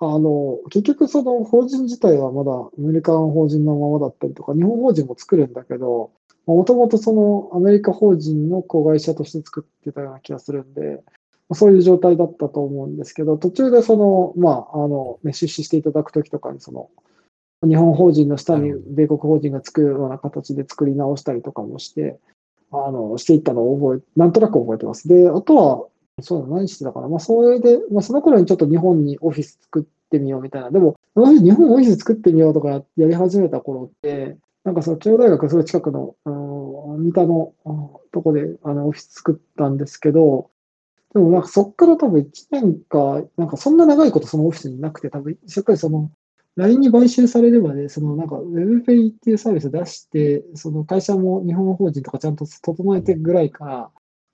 [0.00, 6.10] あの、結局その法人自体はまだアメリカの法人のままだったりとか、日本法人も作るんだけど、
[6.46, 11.02] もともとそのアメリカ法人の子会社として作ってたような気がするんで、
[11.52, 16.90] そういう状態だったと思うんですけど、途中でその、まあ、あの、ね、出資していただくときとかに、その、
[17.66, 22.18] 日本法人の下に米国法人がつくような形で作り直したりとかもして、
[22.72, 25.06] あの、していったのを覚え、なんとなく覚えてます。
[25.08, 25.86] で、あとは、
[26.22, 27.08] そうだ、何してたかな。
[27.08, 30.70] まあ、それで、まあ、その頃にちょっと日本にオフィス作ってみようみたいな。
[30.70, 40.50] でも、日本オフィス作ってみようとかやり始めた頃って、なんかその、京大学すごい近くの、あの、三田のあのとこで、あの、オフィス作ったんですけど、
[41.12, 46.10] でもなんかそっから多分1年か、なんかそんな長いことそのオフィスになくて、多分、しっかりその、
[46.56, 53.90] LINE に買収されればね、そのなんか WebPay っていうサービス出して、その会社も日本法人とかちゃんと整えてぐらいから、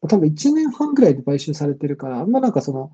[0.08, 2.92] 多分1年半ぐらいで買収されてるから、あんまなんかその、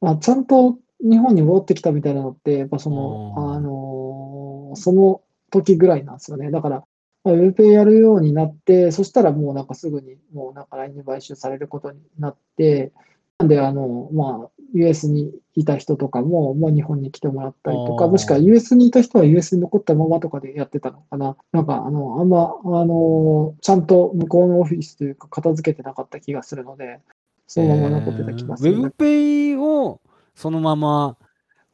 [0.00, 6.50] まあ、ちゃんと日本に戻ってきたみたいなのって、やっぱその、あのーその時ぐらいなんですよね。
[6.50, 6.84] だから、
[7.24, 12.92] まあ、WebPay やるようになって、そしたらもうなんかすぐに、もうなんか LINE に買収されることになって、
[13.38, 21.36] なんで、あの、まあ、US にいた人とかも、まあ、日本に来てもらったりとか、もしくは US にいた人は US に残ったままとかでやってたのかな。
[21.52, 27.00] なんか、あの、あんま、あの、ちゃんと向こうのオフィスというか、片付けてなかった気がするので、
[27.46, 28.88] そのまま残ってた気がする、ね。
[28.98, 30.00] WebPay を
[30.34, 31.16] そのまま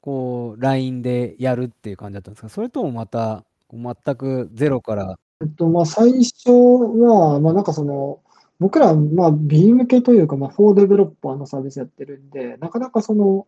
[0.01, 2.49] こう LINE でやるっていう感じだったんですか？
[2.49, 5.17] それともまた全くゼロから？
[5.41, 8.19] えっと、まあ、最初は、まあ、なんかその、
[8.61, 13.47] 僕ら、まあ、B 向けというか、まあ、4デベロッパーのサービスやってるんで、なかなかその、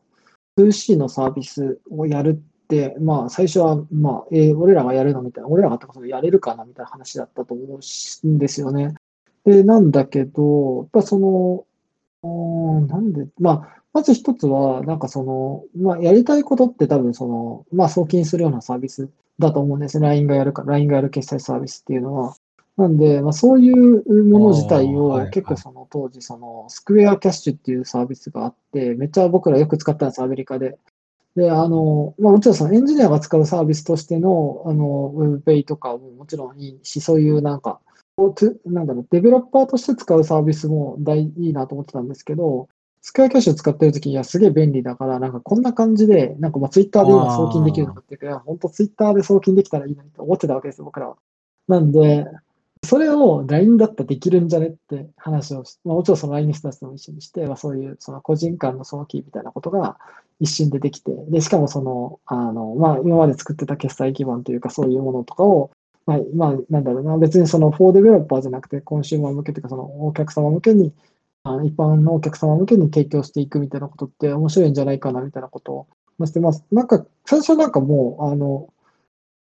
[0.57, 2.31] 2C のサービスをやる
[2.65, 7.81] って、まあ、最初は、まあ、えー俺らがやるのみたいな、俺らがとかやれるかなみたいな話だったと思
[8.25, 8.95] うんですよね。
[9.45, 11.65] で、なんだけど、やっぱその、
[12.23, 19.09] うんなんで、まあ、まず一つは、なんかその、まあ、やりたいことって多分その、まあ、送金するようなサービス
[19.39, 20.07] だと思うんですね。
[20.07, 22.37] LINE がやるか、LINE がやる決済サービスっていうのは。
[22.81, 30.79] なんで、まあ、そういうもの自体をはい結構その当時、そのスクエアキャッシュっていうサービスがあって、めっちゃ僕らよく使ったんです、アメリカで。
[31.37, 37.81] で、あの、まあ、もちろんそのエンジニアが使うサービスとしての、あの、WebPay とかももちろんいいし、そういうなんか、
[38.65, 42.69] なんだろう、デベロッパーとして使うサービスも大いいなと思ってたんですけど、
[43.03, 51.17] スクエアキャッシュ使ってるときに、いや、すげえ便利だから、なんかこんな感じで、なんかまあツイッターで今送金できるのかっていうか、本当ツイッターで送金できたらいいのにと思ってたわけですよ、僕らは。
[51.67, 52.27] なんで、
[52.83, 59.99] それを LINE だったらできるんじゃねって話をしまあ、もちろんその LINE の人たちも一緒にして、まあ、そういうその個人間の送金みたいなことが
[60.41, 65.71] 一瞬でできて、で、しかもその、あの、まあ、今まで作ってた決済基盤というかそういうものとかを、
[66.07, 70.93] まあ、まあ、なんだろうな、別にその4デベロッパーじゃなくて、コンシューマー向けというか、そのお客様向けに、
[71.43, 75.87] あの一般のお客様向けに提供していくみたいなことって面白いんじゃないかなみたいなことを
[76.21, 76.65] ましてます。
[76.71, 78.69] なんか、最初なんかもう、あの、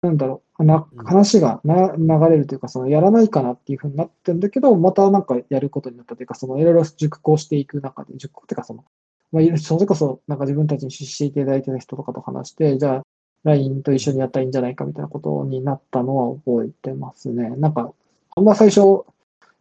[0.05, 8.85] なんだろう、な話がな流れるというか、そのやらないかなっていうふうになってるんだけど、またなんかやることになったというか、そのいろいろ熟考していく中で、熟考っていうか、その、
[9.31, 13.03] まあ、それこそなんか自分たちに出資していただいてた人とかと話して、じゃあ、
[13.43, 17.49] LINE と一緒にやったらいいんじゃないかみたいなことになったのは覚えてますね。
[17.57, 17.93] なんか、
[18.35, 19.05] あんま最初、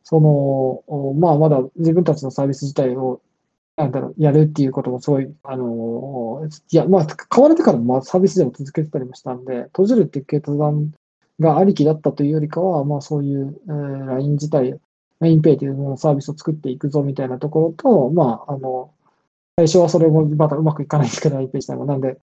[0.04, 3.20] その、まあまだ自分たちのサービス自体を
[3.76, 10.92] なんだろう、やるっていうこともすごい、あのいや、まあ、買われてからもサービスでも続けてたりもしたんで、閉じるっていう決断
[11.40, 14.78] がありきだったというよりかは、まあそういう、えー、LINE 自体、
[15.20, 18.92] LINEPay というのサービスを作っていくぞみたいなところと、まあ、あの、
[19.56, 21.84] 最初はそれもまだうまくいかないんですけど、LINEPay 自体も。
[21.84, 22.18] なんで、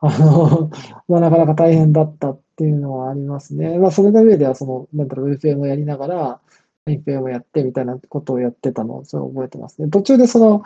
[0.00, 0.70] あの、
[1.08, 3.78] まあなかなか大変だったっていうのはありますね。
[3.78, 6.40] まあそれの上では、その、なんだろう、ウェブペイもやりながら、
[6.86, 9.88] LINEPay もやってみたいなことをやってたのを、それ覚えてますね。
[9.88, 10.62] 途中でその、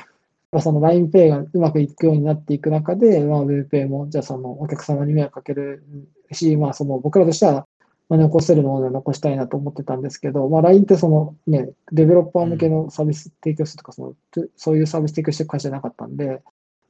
[0.61, 5.85] その LINEPay がうまくいくようになっていく中で、まあ、WebPay も、じゃあそのお客様に迷惑かける
[6.33, 7.67] し、まあ、その僕らとしては、
[8.09, 14.15] まあ、残せるものは残したいなと思ってたんですけど、まあ、LINE ってそのね、デベロッパー向けのサービス提供するとか、その、
[14.57, 16.43] そういうサービス提供してる会社じゃなかったんで、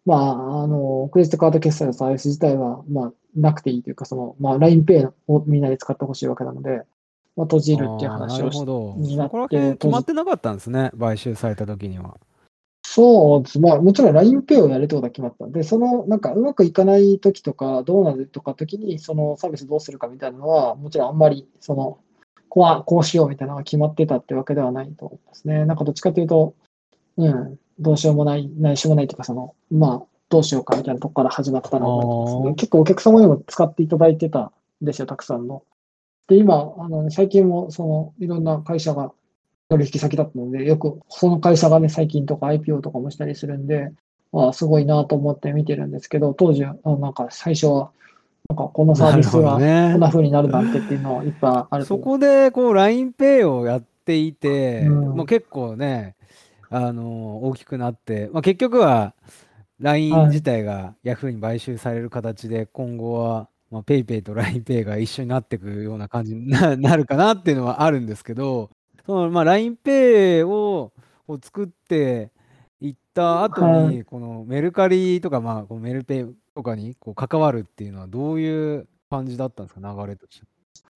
[0.05, 6.83] まあ、あの、クレジットカード決済のサービス自体は、まあ、なくていいというか、その、まあ、LINEPay をみんなで使ってほしいわけなので、
[7.37, 9.31] まあ、閉じるっていう話をしになって。
[9.31, 12.17] これは止まってなかったんですね、買収された時には。
[12.95, 13.59] そうです。
[13.59, 21.99] まあ、もちろん LINEPay をやるってことは決まったんで、その、なんか、うまくいかない時とか、どうなるとか時に、そのサービスどうするかみたいなのは、もちろんあんまり、その、
[22.49, 25.65] こうこうしようみたいなのが決まってたってわけではないと思いますね。
[25.65, 26.55] なんかどっちかというと、
[27.17, 32.55] うん、どうしようもない、ないしょもないというか、その、まあ、どうしようかみたいなとこから始まったのを覚えてますね。
[32.55, 35.65] 結構お客様にも使っていただいてたんですよ、たくさんの。
[36.29, 39.13] で、今、あの、最近も、その、いろんな会社が
[39.69, 43.93] 取引先だったので、よくその会社がね、最近とか IPO とかもしたりするんで、
[44.33, 47.91] まあ、すごいなと思って見てるんですけど、当時、なんか最初は、
[48.49, 56.15] なんかこのサービスがこんな風になるなんてっていうのはいっぱいある、ね、そこでこう LINEPay をやっていて、うん、もう結構ね、
[56.69, 59.15] あの大きくなって、まあ、結局は
[59.81, 68.71] LINE 自体が Yahoo に買収される形で、今後は、まあ、PayPay と LINEPay が一緒になっていくような感じになるかなっていうのはあるんですけど、
[69.07, 70.93] そのまあ LINEPay を
[71.29, 72.31] を作って
[72.81, 80.47] いった後に、はい、このメルカリとか、まあ、このメルペイとかにこう関わるっていうのはどういう感じだったんですか、流れとして。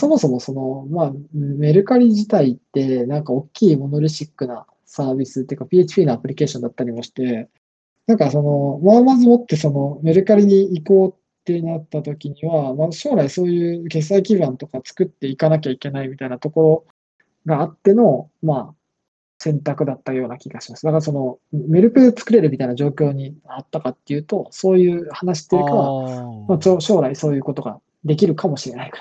[0.00, 7.48] そもそもその、まあ、メルカリ自体って、なんか大きいモノリシックなサービスっていうか、PHP のアプリケーションだったりもして、
[8.06, 16.97] なんかその、まあ、まずもってそのメルカリに行こうってなった時には、まあ、将来そういう決済基盤とか作っていかなきゃいけないみたいなところ
[17.48, 18.74] があっての、まあ、
[19.38, 20.84] 選択だったような気がします。
[20.84, 28.98] だからその、メルペで作れるみたいな状況にあったかっていうと、そういう話っていうかは、まあ、将来そういうことができるかもしれないか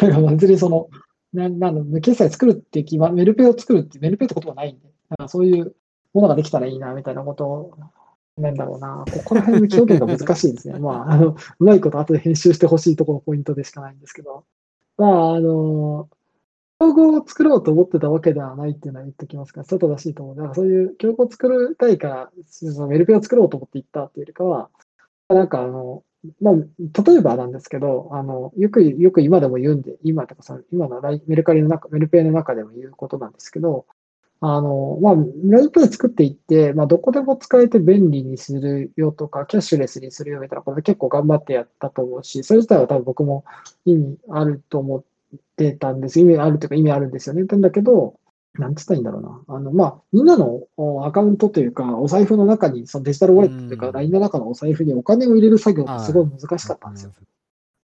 [0.00, 0.08] ら。
[0.08, 0.88] だから別にその、
[1.32, 5.74] ななん決済作るって気は、メルペを作るって、メルペってことはないんで、だからそういう
[6.14, 7.72] ものができたらいいな、みたいなことを、
[8.38, 10.78] なんだろうな、ここら辺の表現が難しいんですね。
[10.80, 14.44] まあ、あの、うまいこと後で編集してほしいところのポイントでしかないんですけど、
[14.96, 16.08] まあ、あの、
[16.82, 20.36] 競合を作ろうと思ってたわけではないっていうのは言っておきますが、それ正しいと思う。
[20.36, 24.68] だからそういう競合を作りたいから、そのメルペを作ろうと思って行ったっていうよりかは、
[25.28, 26.02] なんかあの、
[26.40, 33.86] まあ、例えばなんですけど、あの、よく、よく今でも言うんで、今とかさ、今のメルカリの中、メルペイの中でも言うことなんですけど、
[34.40, 43.44] あの、まあ、メルペイ作っていって、まあ、どこでも使えて便利にするよとか、キャッシュレスにするよみたいなことで結構頑張ってやったと思うし、それ自体は多分僕も
[43.84, 45.04] 意味あると思
[45.36, 46.20] ってたんです。
[46.20, 47.44] 意味あるというか意味あるんですよね。
[47.44, 48.18] なんだけど、
[48.54, 49.42] なんつったらいいんだろうな。
[49.48, 50.66] あの、まあ、みんなの
[51.04, 57.12] アカウントというか、お財布の中に、そのデジタルウォレットというか、LINE の中のお財布にお金を入れる作業ってすごい難しかったんですよ。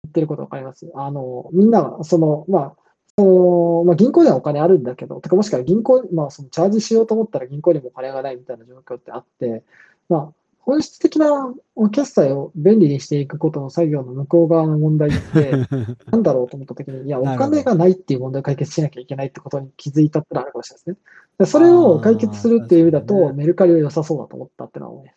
[0.05, 2.72] 言ってることわかりますあの、みんなが、その、まあ、
[3.16, 9.62] そのまあ、銀行にはお金あるんだけど、てかもしくは銀行、まあ、そのチャージしようと思ったら銀行にもお金がないみたいな状況ってあって、
[10.09, 10.32] まあ、
[10.64, 11.52] 本質的な
[11.90, 15.52] 決済を便利にしていくことの作業の向こう側の問題って、
[16.10, 20.96] なんだろうと思ったときに、いや、お金がないっていう問題を解決しなきゃいけないってことに気づいたってのはあるかもしれないですね。
[21.38, 25.16] でそれを解決するっていう意味だと、メルカリは良さそうだと思ったってのは思います。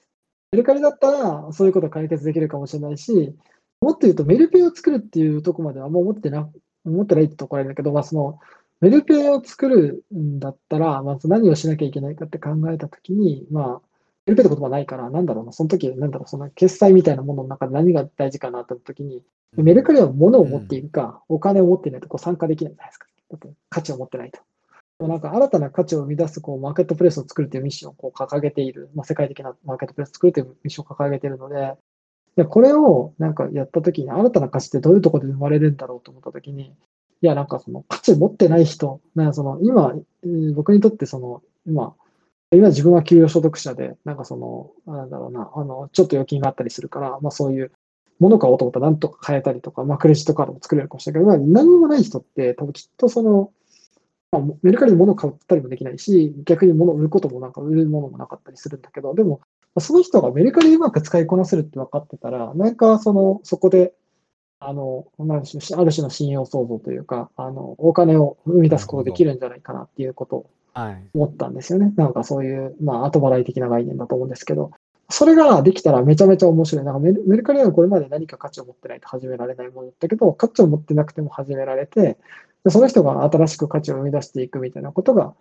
[0.51, 3.35] メルカリだったら、そういうことを解決できるかもしれないし、
[3.81, 6.49] もっと言うと、メルペイを作るっていうところまではあんま思ってな、
[6.85, 8.39] 思ってないってところあるんだけど、まあ、その、
[8.81, 13.94] メルペイを作るんだったら、まず何をしなきゃいけないかって考えたときに、まあ、
[14.25, 19.23] メルペイって言葉ないから、なんだろうな、その時、なんだろう、その決済みたいなものの中で何が大事かなってときに、
[19.53, 23.07] メルカリは物を持っているか、お金を持っていないとこう参加できないじゃないですか。
[23.31, 24.39] だって価値を持ってないと。
[25.07, 31.73] なんか新たな価値を生み出すこうマーケットプレイスを作るというミッションをこう掲げている、まあ、世界的なマーケットプレイスを作るというミッションを掲げているので、
[32.37, 36.73] でこれをなんかやったときに、新たな価値ってどういうところで生まれるんだろうと思ったときに、
[37.21, 41.93] いや、なんかその価値を持ってない人、なその今、えー僕にとってその今、
[42.51, 47.71] 今自分は給与所得者で、なんかその、なんだろうな、あの、ちょっと預金があったりするから、まあそういう
[48.19, 53.51] 物を買おうと思ったらなんとか買えたりとか、まあクレジットカードも作れるかもしれないけど、まあ何もない人って多分きっとその、
[54.31, 59.41] まあ、メルカリで物買ったりもできないし、逆に物を売ることもなんか売るものもなかったりするんだけど、でも、
[59.79, 63.93] その人がメルカリでうまく使いこなせるって分かってたら、なんかその、そこで、
[64.59, 70.49] あの、なんでしょうある種の信用創造というか、あの、お金を生み出すことができるんじゃないかなっていうことを。
[71.13, 71.93] 思ったんですよね。
[71.95, 74.71] なんかそういう、まあ、後払い的な概念だと思うんですけど、
[75.09, 76.85] それができたらめちゃめちゃ面白い。
[76.85, 82.17] なんかメルメルカリはこれまで何か価値を持ってないと始められないものだったけど、価値を持ってなくても始められて、
[82.63, 85.35] でその人が新しく価値を生み出していくみたいなことが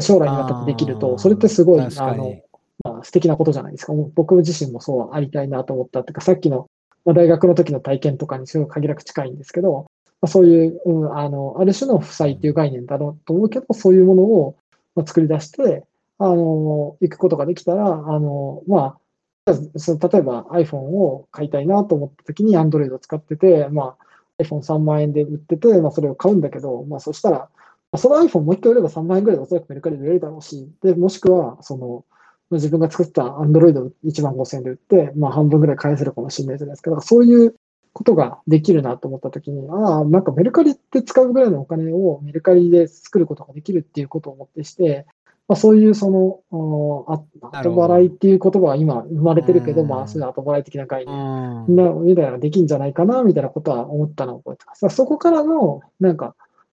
[0.00, 2.36] 将来にわたってできると、それってすごい、あの、
[2.84, 3.94] まあ、素敵なことじゃないですか。
[4.14, 6.66] 僕自身もそうありたいなと思ったっていうか、さっきの、
[7.06, 9.86] まあ、大学の時の体験とかにすごい限りなく近いんですけど、
[10.20, 14.56] まあ、そういう、うん、あの、ある種の負債っていう概念だろうと思うけど、そういうものを
[14.96, 15.84] まあ作り出して、
[16.18, 19.00] あの、行くことができたら、あの、まあ、
[19.46, 23.96] 例えば iPhone を買いたいなと思った時に Android を使ってて、ま
[24.38, 27.48] あ、iPhone3 万円で売ってて、まあ、それを買うんだけど、まあ、そしたら、
[27.96, 32.04] その iPhone もう一回売れば3万円ぐらいでおそらくメルカリで売れるだろうし、で、もしくは、その、
[32.50, 36.90] 自分が作った Android を1万5000円で売って、まあ、半分ぐらい返せるかもしれないじゃないですか。
[36.90, 37.54] だからそういう
[37.96, 45.06] ことができるなと思ったときに、ああ、なんかメルカリって使うぐらいのお金をメルカリで作ることができるっていうことを思ってして、
[45.48, 47.14] まあ、そういうその、あ
[47.54, 51.76] あ後払いっていう言葉は今生まれてるけど、うんまあ、そういう後払い的な概う念ん。
[51.76, 54.94] なみたいなのができんじゃないかな、みたいなことは思ったのを覚えてます。
[54.94, 56.36] そこからの、なんか、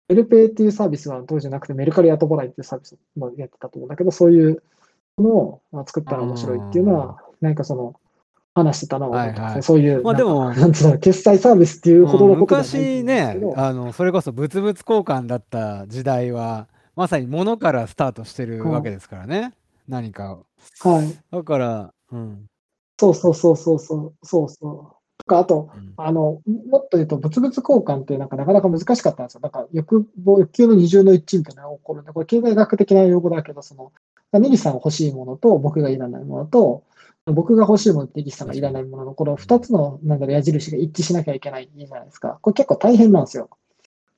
[0.08, 4.62] メルペイっていうサービスは当時じゃなくて、メルカリ後払いっていうサービスをまあやってたと思うんだけど、そういう
[5.16, 7.94] のをまあ作ったら面白いっていうのは、なんかその、
[8.56, 9.10] 話してたの。
[9.10, 19.52] はいはいそういう、まあでもなんつうの、決済サービスっていうほどのことうんですけねど、あのそれこそ物々交換だった時代はまさに物からスタートしてるわけですからね、
[19.86, 20.46] 何かを
[20.80, 21.14] はい。
[21.30, 22.46] だから、うん
[22.98, 24.96] そうそうそうそうそう、そうそう。
[25.18, 26.40] とか、あと、うんあの、
[26.70, 29.40] もっと言うと、物々交換ってなんかなかなか難しかったんですよ。
[29.42, 33.92] なんか欲望、欲求の二重の一致みたいなのが起こるんで、これ経済学的な用語だけど、その、
[34.32, 36.84] ネギさんが欲しいものと僕がいらないものと、
[37.26, 42.38] 僕が欲しいものとネギさんがいらないものの、この二つの、なんだろう、矢印が一致しなきゃいけないじゃないですか。
[42.40, 43.50] これ結構大変なんですよ。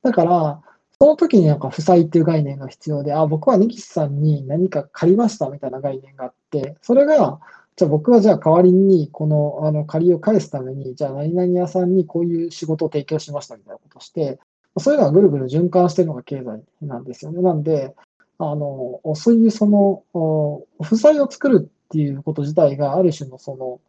[0.03, 0.61] だから、
[1.01, 7.41] その時になんか負債っていう概念が必要で、あ、僕はネギさんに何か借りましたみたいな概念があって、それが、
[7.77, 14.41] じゃあ僕はじゃあ代わりにこのあの借りを返すために、じゃあ何々屋さんにこういう仕事を提供しましたみたいなことをして、
[14.79, 17.41] そういうのがぐるぐる循環してるのが経済なんですよね。
[17.41, 17.95] なんで、
[18.39, 23.81] あの、そういうその、お負債を作るっていうこと自体がある種のその、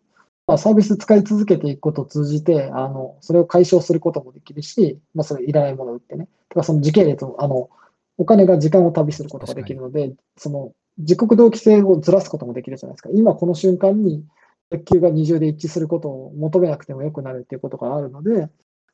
[0.47, 6.27] まあ、サービス使い続けていくことを通じて、あの、それを解消することもできるし、まあ、それいらないものを売ってね。
[6.49, 7.69] とか、その時系列を、あの、
[8.17, 13.09] お金が時間を旅することができるので、その、自国同期性をずらすこともできるじゃないですか。
[13.13, 14.23] 今この瞬間に、
[14.71, 18.41] 欲求が二重で一致することを求めなくてもよくなるっていうことがあるので、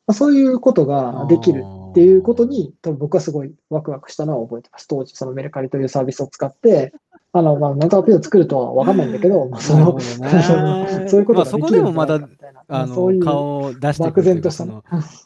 [0.07, 4.87] まあ、そういうことができるっていうことに、多分僕はすごいワクワクしたのは覚えてます。
[4.87, 6.93] 当時、そのメルカリというサービスを使って、
[7.37, 9.99] あの、まあ、なんとかペ作るとは分かんないんだけど、まあ、その
[11.09, 14.65] そういうことそこでもまたかみたいな、あの顔を出してく漠然とした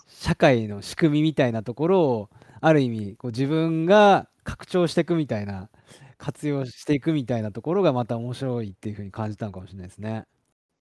[0.07, 2.29] 社会の仕組みみたいなところを
[2.61, 5.69] ある意味こう自分が拡張していくみたいな
[6.17, 10.25] 活用していくみたいなところがまた面白いっていうふうに感じたのかもしれないですね。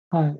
[0.09, 0.39] はい。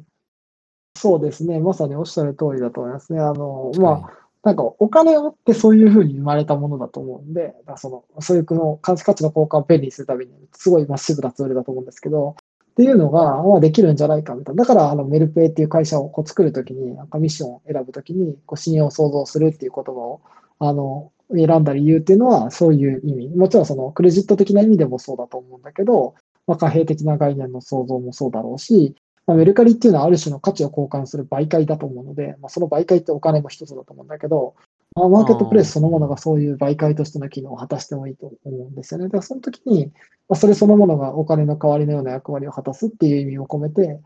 [0.98, 1.60] そうですね。
[1.60, 3.20] まさにおっしゃる通りだと思いますね。
[3.20, 12.36] あの、まあ、なんかお金をってそういうふうに生まれたものだと思うんで、だその、そういうこの価値価値の交換を便利にするために、すごいマッシブなツールだと思うんですけど、
[12.72, 14.64] っていうのが、まあ、できるんじゃないかみたいな。
[14.64, 20.22] だから、あの、メルペイっていう会社をこう作るときに、なんかミッションを選ぶときに、こう、信用を創造するっていう言葉を、
[20.58, 23.30] あの、選んだ理由っていうのは、そういう意味。
[23.36, 26.16] もちろん、その、クレジット的な意味でもそうだと思うんだけど、
[26.48, 28.96] まあ、貨幣的な概念の創造もそうだろうし、
[29.32, 34.56] まあ、メルカリっていうのはある種の価値を交換する媒介だと思うので、まあ、その媒介ってお金も一つだと思うんだけど、
[34.94, 39.06] まあ、マーケットプレイスそのものがそういう媒介としての機能を果たしてもいいと思うんですよね。
[39.06, 39.86] だからその時に、
[40.28, 44.02] まあ、それそのものがお金の代わりのような役割を果たすっていう意味を込めて、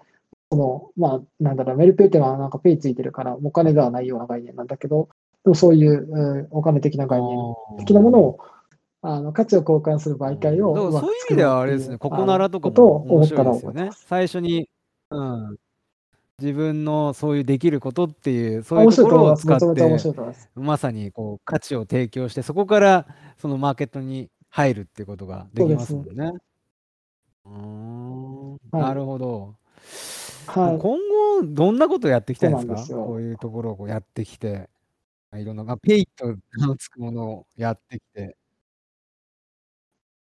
[0.52, 5.10] その、まあ、なんだろう、メルペイっていうのはなんかペイついてるから、お金ではないような概念なんだけど、
[5.44, 7.38] でもそういう、うん、お金的な概念
[7.80, 8.40] 的なものを、
[9.02, 13.90] あの価値を交換する媒介をそういう意味ではあれですね、ここならとかも面白いですよね。
[13.94, 14.68] 最初に、
[15.12, 15.58] うん、
[16.40, 19.66] 自分のそういうできることっていう、そういうところを使って、
[20.56, 26.32] まさにこう価値を提供して、そこからそのマーケットに入るっていうことができますもんね。
[27.46, 29.56] うん、なるほど。
[30.48, 34.70] はい、今後、どんなことをやっていきたいんですかこういうところをやってきて、
[35.34, 38.38] いろんな、まあ、ペイと名のつくものをやってきて。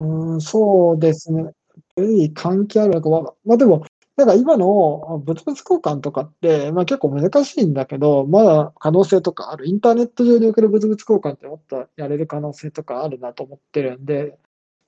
[0.01, 1.53] うん、そうですね。
[1.97, 3.85] ペイ関係あるのかわまあ、でも、
[4.17, 9.67] なんか今の物々交換とかって、まあ、結構難しいんだけど、まだ可能性とかある。
[9.67, 14.39] インターネット上における物々交換ってもっとやれる可能性とかあるなと思ってるんで、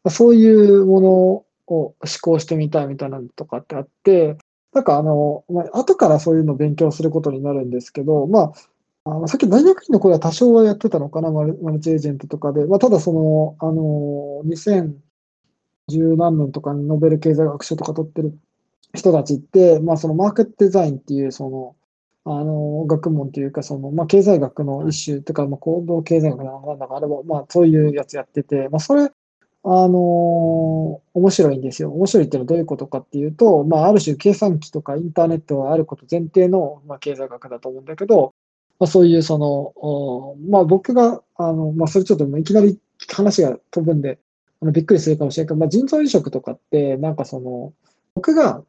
[0.08, 4.38] そういうものを思考してみたいみたいなのとかってあって、
[4.72, 8.52] なんかあの、まあ、後からそういうのを勉強することになるんですけど、まあ、
[9.06, 12.64] あのさっき大学院の頃は多少はやってたのかな、マルチエージェントとかで。
[12.66, 18.38] まあ、ただその、あの、2010何年とかにノベル経済学賞とか取ってる
[18.96, 21.76] 人たちって、まあ、そのマーケットデザインっていう、その、
[22.24, 29.10] あの、学問というか、その、まあ、経済学の一種とか、まあ、行動経済学なんだかあれば、まあ、そういうやつやってて、まあ、それ、
[29.68, 31.90] あの面白いんですよ。
[31.90, 38.32] 面白いっていうのはどういうことかっていうと、まあ、ある種計算機とかインターネットがあること前提の、まあ、経済学だと思うんだけど、
[38.78, 42.78] まあ、そういうその、まあ、僕が、あの、まあ、それちょっといきなり
[43.12, 44.20] 話が飛ぶんで、
[44.62, 47.72] あのびっくりするかもしれないけど、まあ、腎臓移植とかって、なんかその、
[48.14, 48.62] 僕が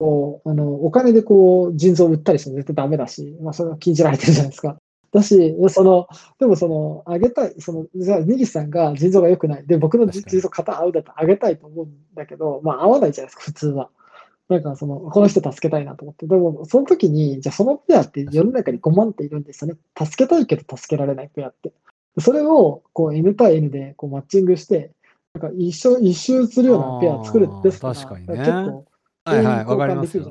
[0.00, 4.76] こう、あの、お金でこう、腎臓を売ったりしても絶対ダメだし、まあ、それは禁じられてるじゃないですか。
[5.12, 9.66] だし、その、でもその、あげたい、その、じゃあ、ネギさんが腎臓が良くない。
[9.66, 13.90] で、僕の腎臓型合うだとあげたいと思うんだけど、まあ、合わないじゃないですか、普通は。
[14.48, 16.26] なんかその、この人助けたいなと思って。
[16.26, 19.78] でも、その時に、じゃあそのペアって世の中に5万っているんですよね。
[19.98, 21.72] 助けたいけど助けられないペアって。
[22.18, 24.92] それを、こう、N 対 N でこうマッチングして、
[25.34, 28.84] なんか一緒、一周するようなペアを作るんですから、確かにね、結構、
[29.24, 30.18] はいはい、わかります。
[30.18, 30.22] っ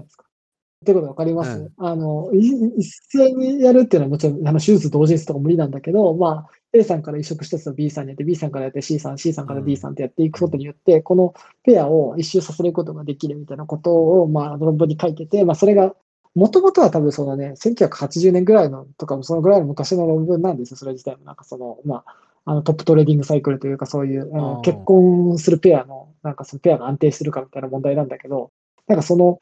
[0.86, 11.34] てことわかります、うん、あの、一斉にやるっていうのはもちろん、あの、手術同時とか無理なんだけど、まあ、A さんから移植したやつを B さんにやって、B さんからやって C さん、C さんから D さんってやっていくことによって、うん、この
[11.64, 15.94] ペアを一周させることができるみたいなことを、まあ、論文に書いてて、まあ、それが、
[16.34, 21.26] もともとは多分そのね、1980年ぐらいのとかもそのぐらいの昔の論文なんですよ、それ自体も。
[21.26, 22.16] なんかその、まあ、
[22.46, 28.52] あの top trading cycle というか、そういうあの結婚するペアの、なんかそのペアが安定するかみたいな問題なんだけど、
[28.90, 29.40] なんかその、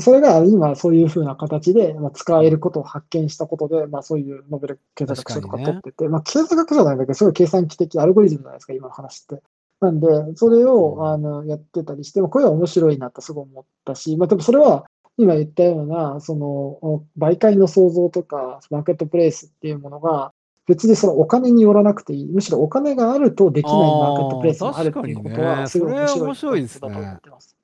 [0.00, 9.42] それが今そういうふうな形で、まあ、使えることを発見したことで、まあ、そういうノーベル経済学賞とか取ってて、ね、まあ、経済学じゃないんだけど、すごい計算機的アルゴリズムじゃないですか、今の話って。
[9.80, 10.06] なんで、
[10.36, 14.86] それをあのやってたりして、これは面白いなとすごい思ったし、まあ、でもそれは
[15.18, 20.32] 今言ったような、その、媒介の創造とか、マーケットプレイスっていうものが、
[20.66, 22.26] 別にそのお金によらなくていい。
[22.26, 27.56] むしろお金があるとできないマーケットプレイスもあるっていうことは、すごい面白いことだと思ってます。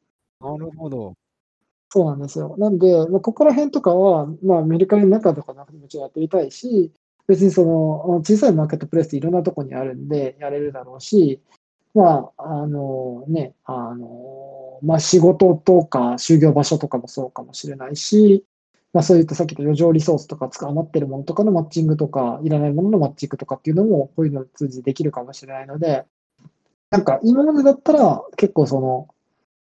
[0.43, 1.15] なるほど。
[1.91, 2.57] そうなんですよ。
[2.59, 6.91] なんで、まあ、ここら辺とかは、まあ、アメリカの中とかもちろんやってみたいし、
[7.27, 11.41] 別にその小さいマーケットプレイスっていろんなとこにあるんで、やれるだろうし、
[11.95, 18.45] まあ、あのね、あの、まあ、仕事とか就業場所とかもそうかもしれないし、
[18.93, 26.05] まあ、そういったさっきの余剰リソースとか使余ってるものとかのマッチングとか、いらないもののマッチングとかっていうのも、こういうのを通じてできるかもしれないので、
[26.91, 29.09] なんか今までだったら結構その、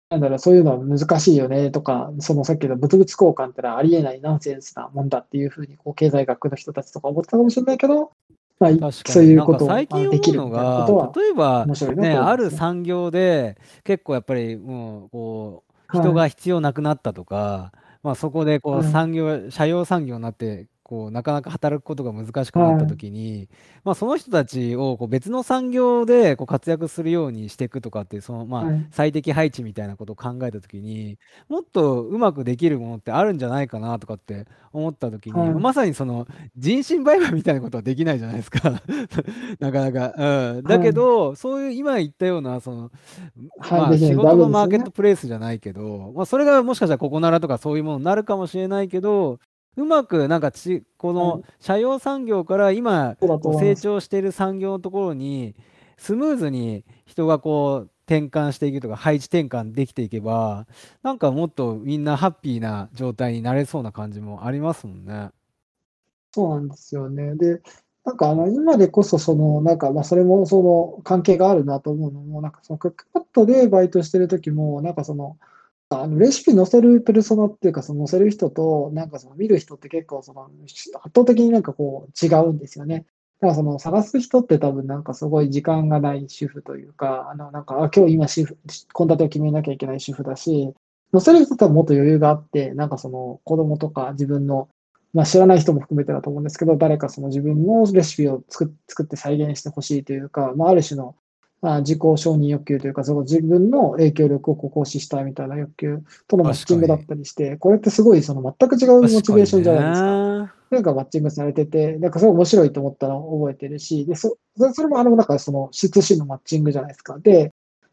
[0.09, 8.13] なんだろう、そういうのは難しいよねとか、そのさっきの物々交換ってのはありえないナンセンスなもんだっていうふうに、こう、経済学の人たちとか思ってたかもしれないけど、
[8.59, 23.49] まあ、そういうこと最近思うのが、例えば、ね、ある産業で、結構やっぱり、もう、こう、人が必要なくなったとか、はい、まあ、そこでこう産業、社用産業になってこうなかなか働くことが難しくなった時に、はい、
[23.83, 31.19] まあ、その人たちをこう別の産業でこう活躍するようにしていくとかっていうそのまあ最適配置みたいなことを考えた時に
[31.49, 38.71] もっとうまくできるものってあるんじゃないかなとかって思った時に、はい、まさにその人身売買みたいなことはできないじゃないですか。
[39.59, 42.93] なかなか、うん、だけど、はい、そういう今言ったようなその、
[43.69, 49.41] まあ、仕事のマーケットプレイスじゃないけど、まあ、それがもしかしたらここならとかそういうものになるかもしれないけど
[49.77, 55.55] うまくなんかちこの社用産業から今成長している産業のところに
[55.99, 60.67] スムーズに人がこう転換していくとか、配置転換できていけば、
[61.03, 65.31] なんかもっとみんなハッピーな状態になれそうな感じもありますもんね。
[66.33, 67.35] そうなんですよね。
[67.35, 67.61] で、
[68.05, 75.37] なんかあの今でこそその、なんかまあそれもその関係があるなと思うのも、なんかそのクックパッドでバイトしてる時も、なんかその、
[75.89, 83.07] あのレシピ載せるペルソナっていうか、その載せる人と、なんかその見る人って結構その圧倒的になんかこう違うんですよね。
[83.41, 88.59] だからその探す人って多分なんかすごい時間がない主婦というか、あのなんか、あ今日今主婦、
[88.95, 90.75] 献立を決めなきゃいけない主婦だし、
[91.13, 94.69] 載せる人とはもっと余裕があって、なんかその子供とか自分の、
[95.13, 101.15] まあ知らない人も含めてだと思うんですけど、誰かその自分のレシピを作作って再現してほしいというか、まあある種の
[101.63, 105.99] あ自己承認欲求というか、その自分の影響力を行使したいみたいな欲求
[106.29, 110.07] とのマッチングだったりして、これってすごいその全く違うモチベーションじゃないですか。
[110.49, 110.55] か。
[110.71, 117.19] なんかマッチングされてて、なんかすごい面白いと思ったのを覚えてるし、で、そそそれもあの、なんかその質子のマッチングじゃないですか。
[117.19, 117.53] で、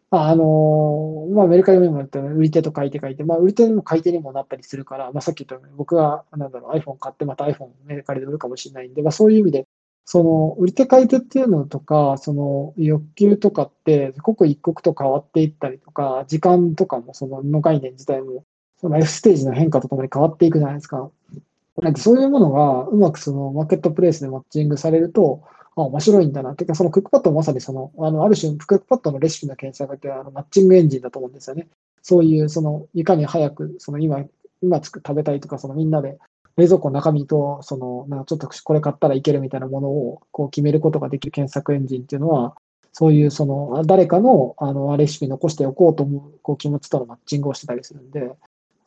[0.10, 9.68] ああのまあ、メルカリメモって売り手と買い手書いて、まあ、売り手にも買い手にもなったりするから、まあ、さっき言ったように、僕が、なんだろう、iPhone 買ってまた iPhone メルカリで売るかもしれないんで、まあ、そういう意味で、
[10.06, 18.44] その、売り手買い手っていうのとか、その、欲求とかって、刻一刻と変わっていったりとか、時間とかも、その、の概念自体も、
[18.78, 21.10] そのライフステージの変化とともに変わっていくじゃないですか。
[21.82, 25.42] なんかそういうものがうまくそのマーケットプレイスでマッチングされると、
[25.76, 26.56] あ、面白いんだな。
[26.56, 31.68] てか、そのクックパッドもまさにその、あの、ある種、クックパッドのレシピの検索ってあのマッチングエンジンだと思うんですよね。
[32.04, 34.24] そういう、その、いかに早く、その今、
[34.62, 36.20] 今つく食べたいとか、そのみんなで
[36.58, 42.56] 冷蔵庫の中身と、その、なんかちょっとこれ買ったらいけるみたいなものをこう決めることができる検索エンジンっていうのは、
[42.92, 48.36] そういうその、あ誰かのあのレシピ残しておこうと思うこう気持ちとのマッチングをしてたりするんで、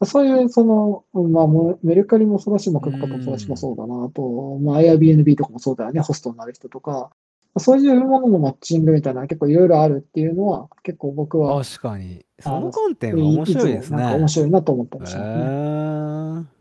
[0.04, 1.46] そういう、その、まあ、
[1.82, 7.10] メルカリもそうだし、まあ、クックパッドもそうだしもそうだな、あと、まあ、Airbnb とかもそうだよね、ホストになる人とか、
[7.58, 12.24] そういうもののマッチングみたいな結構いろいろあるっていうのは、結構僕は、確かに。
[12.40, 13.96] その観点は面白いですね。
[13.96, 15.34] なんか面白いなと思ったりへしますね。
[15.42, 16.55] ー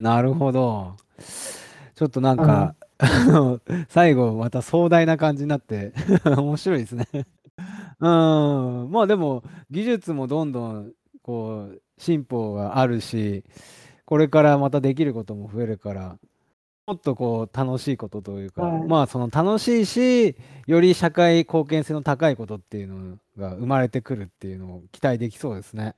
[0.00, 0.96] なるほど。
[1.94, 5.92] ちょっとなんか、 あの、最後また壮大な感じになって
[6.24, 7.06] 面白いですね。
[8.00, 8.90] うん。
[8.90, 10.92] まあでも、技術もどんどん、
[11.22, 13.44] こう、進歩があるし、
[14.04, 16.18] これからまたできることも増えるから、
[16.86, 20.36] もっとこう、楽しいことというか、はいまあその楽しいし、
[20.66, 25.94] より社会貢献性の高いことっていうのが生まれてくるっていうのを期待できそうですね。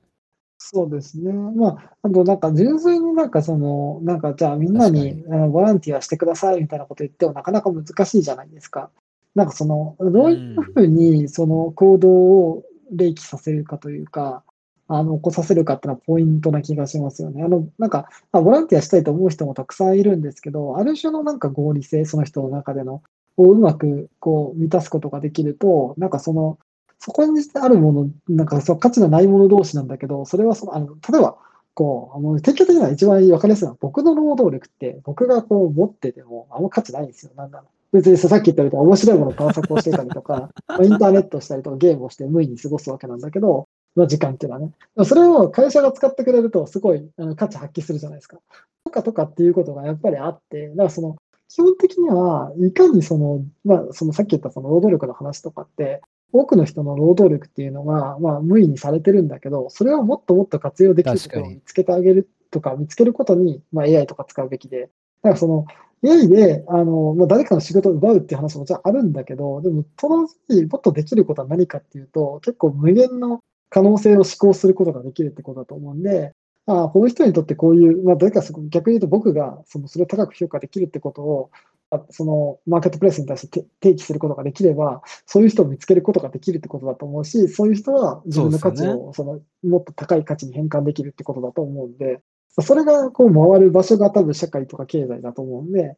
[0.63, 1.33] そうですね。
[1.33, 8.91] まあ、あとなんか純粋になんかその、なんかじゃあみんなにあのボランティアしてくださいみたいなこと言ってもなかなか難しいじゃないですか。
[9.33, 14.43] なんかその、どういうふうにその行動を例起させるかというか、
[14.87, 17.41] あの、起こさせるかっていうのはポイントな気がしますよね。
[17.43, 23.01] あの、なんか、まあ、ボランティアしたいと思う人もたくさんいるんですけど、ある種のなんか合理性、その人の中での、
[23.37, 26.59] をうまくこう満たすことができると、なんかその、
[27.03, 31.35] そこにあるもの、なんかそう価値のないもの同士なんだけど、それはその、あの、例えば、
[31.73, 37.31] こう、あの、典型的な一番分かりやすいのは、僕の労働力って、僕がこう持ってても、あんま価値ないんですよ。
[37.35, 37.97] なんだろう。
[37.97, 44.71] 別にさっき言ったように面白いもの観測をしてたりとか、ま あインターネットしたりとかゲームをして無意に過ごすわけなんだけど、の時間っていうのはね。
[45.05, 48.37] それを会社が使ってくれると、すごいあの価値発揮するじゃないですか。
[48.85, 51.17] とかとかっていうことがやっぱりあって、だからその、
[51.49, 56.01] 基本的には、いかにその、まあ、そのさっき言ったその労働力の話とかって、
[56.33, 64.89] 多くの人の労働力っていうのが、まあ、無意にされてるんだけど、それをもっともっと活用できるところを見つけてあげるとか、見つけることに、まあ、AI とか使うべきで、
[65.23, 65.65] だからその、
[66.03, 76.31] AI で、あの、まあ、誰かの仕事を奪うっていう話ももちろんあるんだけど、でも、と同時にもっとできることは何かっていうと、結構無限の可能性を思考することができるってことだと思うんで、
[76.67, 81.51] ああこの人にとってこういう、まあ、誰かそこ逆に言うと僕がそのそれを高く評価できるってことを、
[81.89, 92.21] あそのマーケットプレイスに対してて提起することができれば、そういう人を見つけることができるってことだと思うし、そういう人は自分の価値をそのもっと高い価値に変換できるってことだと思うんで、
[92.59, 95.97] それがこう回る場所が多分社会とか経済だと思うんで、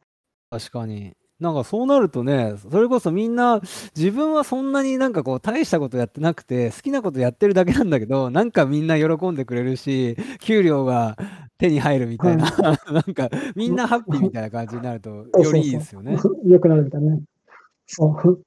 [0.50, 1.16] 確かに。
[1.40, 3.60] なんかそうなるとね、それこそみんな
[3.96, 11.18] 自分はそんなになんかこう大したことやってなくて好きなことやってるだけなんだけど、なんかみんな喜んでくれるし、給料が
[11.58, 12.50] 手に入るみたいな、
[12.92, 16.18] なんかみんなハッピーみたいな感じになるとよりいいですよね。
[16.46, 17.22] 良くなるみたいなね。
[17.88, 18.44] そう。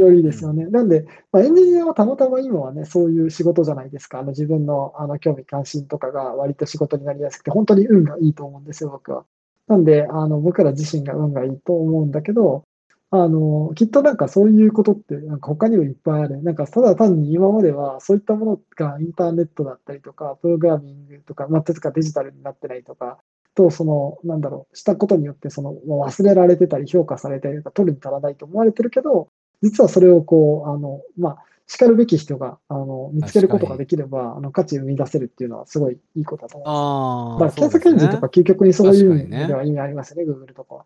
[0.00, 0.66] よりいいですよね。
[0.66, 4.18] なんで、まあ、エンジニアはたまたま今はね、そういう仕事じゃないですか。
[4.20, 9.24] あの自分のあの興味関心とかが割と仕事になりやすくて、本当に運がいいと思うんですよ、僕は。
[9.68, 12.64] なんで、あの僕ら自身が運がいいと思うんだけど、
[13.10, 16.42] あのきっとなんかそういうことってなんか他にもいっぱいある。
[16.42, 23.18] なんかただ単に今まではそういったものがインターネットだったりとか、プログラミングとか、まあ、とかデジタルになってないとか、
[23.56, 29.28] と、その、なんだろう、したことによって、その、忘れられてたり、評価されたりとか、取るに足らないと思われてるけど、
[29.62, 31.38] 実はそれをこう、あの、まあ、
[31.68, 36.74] しかるべき人が、あの、見つけることができれば、あの、価値を生み出せるっていうのはすごいいいことだと思います。
[36.74, 40.84] ああ、だから検索エンジンとか究極にそういう意味では意味ありますよね、Google とかは。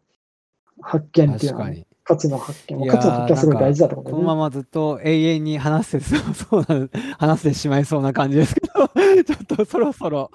[0.80, 1.86] 発見っていうのはね。
[2.02, 2.88] 価値の発見。
[2.88, 4.40] 価値の発見はすごい大事だと思このまうんだよね。
[4.40, 8.88] まずっと永遠に話してそうそうな話してしまいそうな感じですけど、
[9.22, 10.30] ちょっとそろそろ。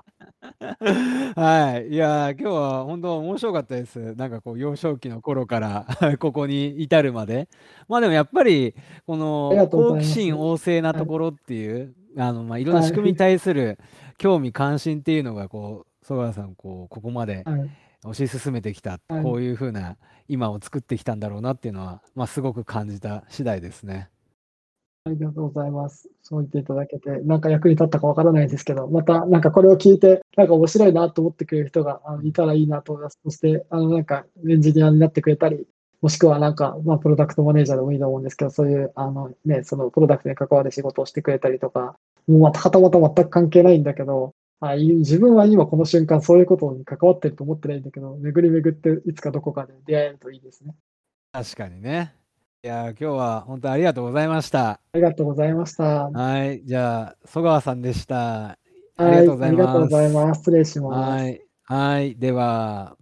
[1.35, 1.89] はい。
[1.89, 4.15] いやー、今日は本当面白かったです。
[4.15, 5.85] なんかこう、幼少期の頃から
[6.19, 7.49] ここに至るまで。
[7.87, 8.73] まあでもやっぱり、
[9.05, 13.77] このありがとうござ好奇います心旺盛なところっていう、あの、まあいろんなはい仕組みに対する
[14.17, 17.69] 興味関心っていうのが、こう、曽我さん、こう、ここまではい。
[18.05, 19.97] 推し進めてきた、はいこういうふうな
[20.27, 24.09] 今を作ってきたんだろうなっていうのは、まあ、すごく感じた次第ですね。
[25.07, 26.09] ありがとうございます。
[26.23, 33.19] そう言っていただけて、なんか役に立ったかわからないですけど、またなんかこれを聞いて、なんか面白いなと思ってくれる人がいたらいいなと思います。
[33.23, 35.67] そして、あのなんかエンジニアになってくれたり、
[36.01, 41.97] もしくはなんか、まあ、プロダクトマネージャーでもいいと思うんですけど、そういう、あのね、そのプロダクトに関わる仕事をしてくれたりとか、
[42.27, 50.73] もうまたはたまた全く関係ないんだけど、あ自分は今この瞬間そういうことに関わってると思ってないんだけど、巡り巡っていつかどこかで出会えるといいですね。
[51.31, 52.15] 確かにね。
[52.65, 54.81] いやー、今日は本当ありがとうございました。
[54.93, 56.09] ありがとうございました。
[56.09, 56.65] はい。
[56.65, 58.57] じゃあ、曽川さんでした。
[58.97, 60.27] あはい、りがとうございありがとうございます。
[60.29, 60.39] ます。
[60.39, 61.11] 失礼します。
[61.11, 61.41] はい。
[61.63, 62.17] はい。
[62.17, 62.97] では。